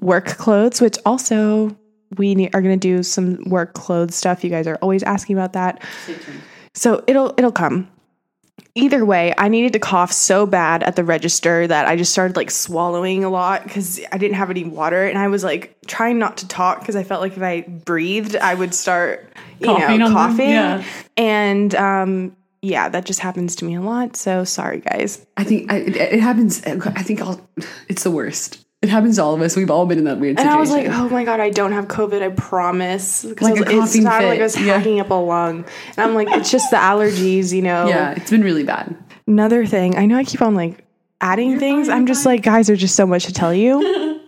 [0.00, 1.76] work clothes, which also
[2.18, 4.44] we ne- are going to do some work clothes stuff.
[4.44, 5.82] You guys are always asking about that.
[6.74, 7.88] So it'll it'll come.
[8.74, 12.36] Either way, I needed to cough so bad at the register that I just started
[12.36, 16.18] like swallowing a lot because I didn't have any water, and I was like trying
[16.18, 19.98] not to talk because I felt like if I breathed, I would start, you Coughing
[19.98, 20.50] know, coughing.
[20.50, 20.84] yeah.
[21.16, 24.16] And um, yeah, that just happens to me a lot.
[24.16, 25.24] So sorry, guys.
[25.38, 26.62] I think I, it, it happens.
[26.64, 27.40] I think I'll,
[27.88, 28.65] it's the worst.
[28.86, 29.56] It happens to all of us.
[29.56, 30.56] We've all been in that weird And situation.
[30.56, 32.22] I was like, oh my god, I don't have COVID.
[32.22, 33.24] I promise.
[33.24, 34.78] Because Like a it coughing sounded like I was yeah.
[34.78, 35.64] hacking up a lung,
[35.96, 37.88] and I'm like, it's just the allergies, you know.
[37.88, 38.96] yeah, it's been really bad.
[39.26, 40.84] Another thing, I know I keep on like
[41.20, 41.88] adding things.
[41.88, 44.20] I'm just like, guys, there's just so much to tell you.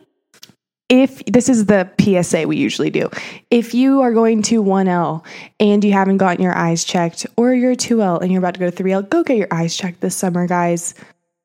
[0.88, 3.10] if this is the PSA we usually do,
[3.50, 5.24] if you are going to 1L
[5.60, 8.70] and you haven't gotten your eyes checked, or you're 2L and you're about to go
[8.70, 10.94] to 3L, go get your eyes checked this summer, guys.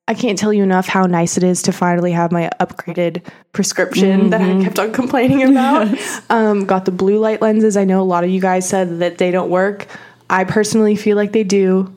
[0.06, 4.30] I can't tell you enough how nice it is to finally have my upgraded prescription
[4.30, 5.96] that I kept on complaining about.
[6.28, 7.76] Um, got the blue light lenses.
[7.76, 9.86] I know a lot of you guys said that they don't work.
[10.28, 11.94] I personally feel like they do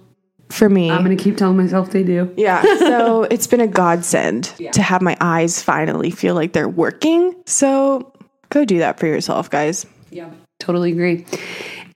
[0.50, 0.90] for me.
[0.90, 2.34] I'm gonna keep telling myself they do.
[2.38, 2.64] Yeah.
[2.88, 7.36] So it's been a godsend to have my eyes finally feel like they're working.
[7.46, 8.14] So
[8.50, 9.86] go do that for yourself, guys.
[10.10, 10.30] Yeah,
[10.60, 11.26] totally agree.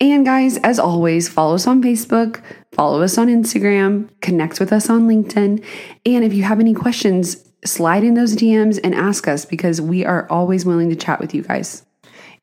[0.01, 2.41] And guys, as always, follow us on Facebook,
[2.82, 5.63] follow us on Instagram, connect with us on LinkedIn.
[6.03, 10.03] And if you have any questions, slide in those DMs and ask us because we
[10.03, 11.86] are always willing to chat with you guys.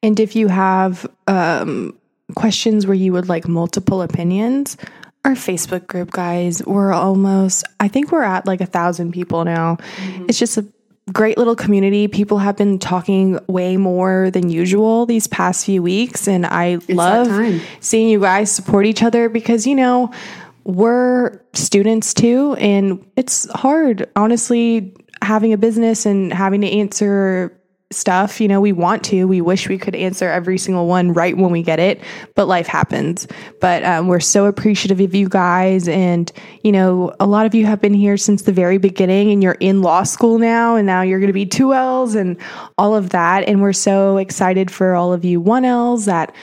[0.00, 1.98] And if you have um,
[2.36, 4.76] questions where you would like multiple opinions,
[5.24, 9.78] our Facebook group, guys, we're almost, I think we're at like a thousand people now.
[10.28, 10.64] It's just a
[11.12, 12.08] great little community.
[12.08, 16.28] People have been talking way more than usual these past few weeks.
[16.28, 17.28] And I love
[17.80, 20.12] seeing you guys support each other because, you know,
[20.64, 22.54] we're students too.
[22.58, 27.57] And it's hard, honestly, having a business and having to answer
[27.90, 28.40] stuff.
[28.40, 31.50] You know, we want to, we wish we could answer every single one right when
[31.50, 32.02] we get it,
[32.34, 33.26] but life happens.
[33.60, 35.88] But um, we're so appreciative of you guys.
[35.88, 36.30] And,
[36.62, 39.56] you know, a lot of you have been here since the very beginning and you're
[39.60, 42.36] in law school now, and now you're going to be two L's and
[42.76, 43.48] all of that.
[43.48, 46.34] And we're so excited for all of you one L's that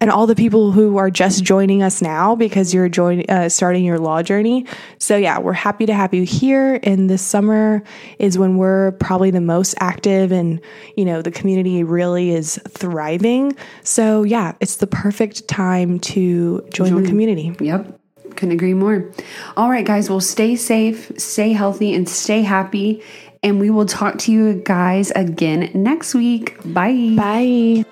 [0.00, 3.84] and all the people who are just joining us now because you're joining uh, starting
[3.84, 4.64] your law journey.
[4.98, 6.80] So yeah, we're happy to have you here.
[6.82, 7.82] And this summer
[8.18, 10.60] is when we're probably the most active, and
[10.96, 13.56] you know the community really is thriving.
[13.82, 17.54] So yeah, it's the perfect time to join the community.
[17.60, 17.98] Yep.
[18.36, 19.10] Couldn't agree more.
[19.56, 20.08] All right, guys.
[20.08, 23.02] Well, stay safe, stay healthy, and stay happy.
[23.42, 26.56] And we will talk to you guys again next week.
[26.64, 27.14] Bye.
[27.16, 27.84] Bye.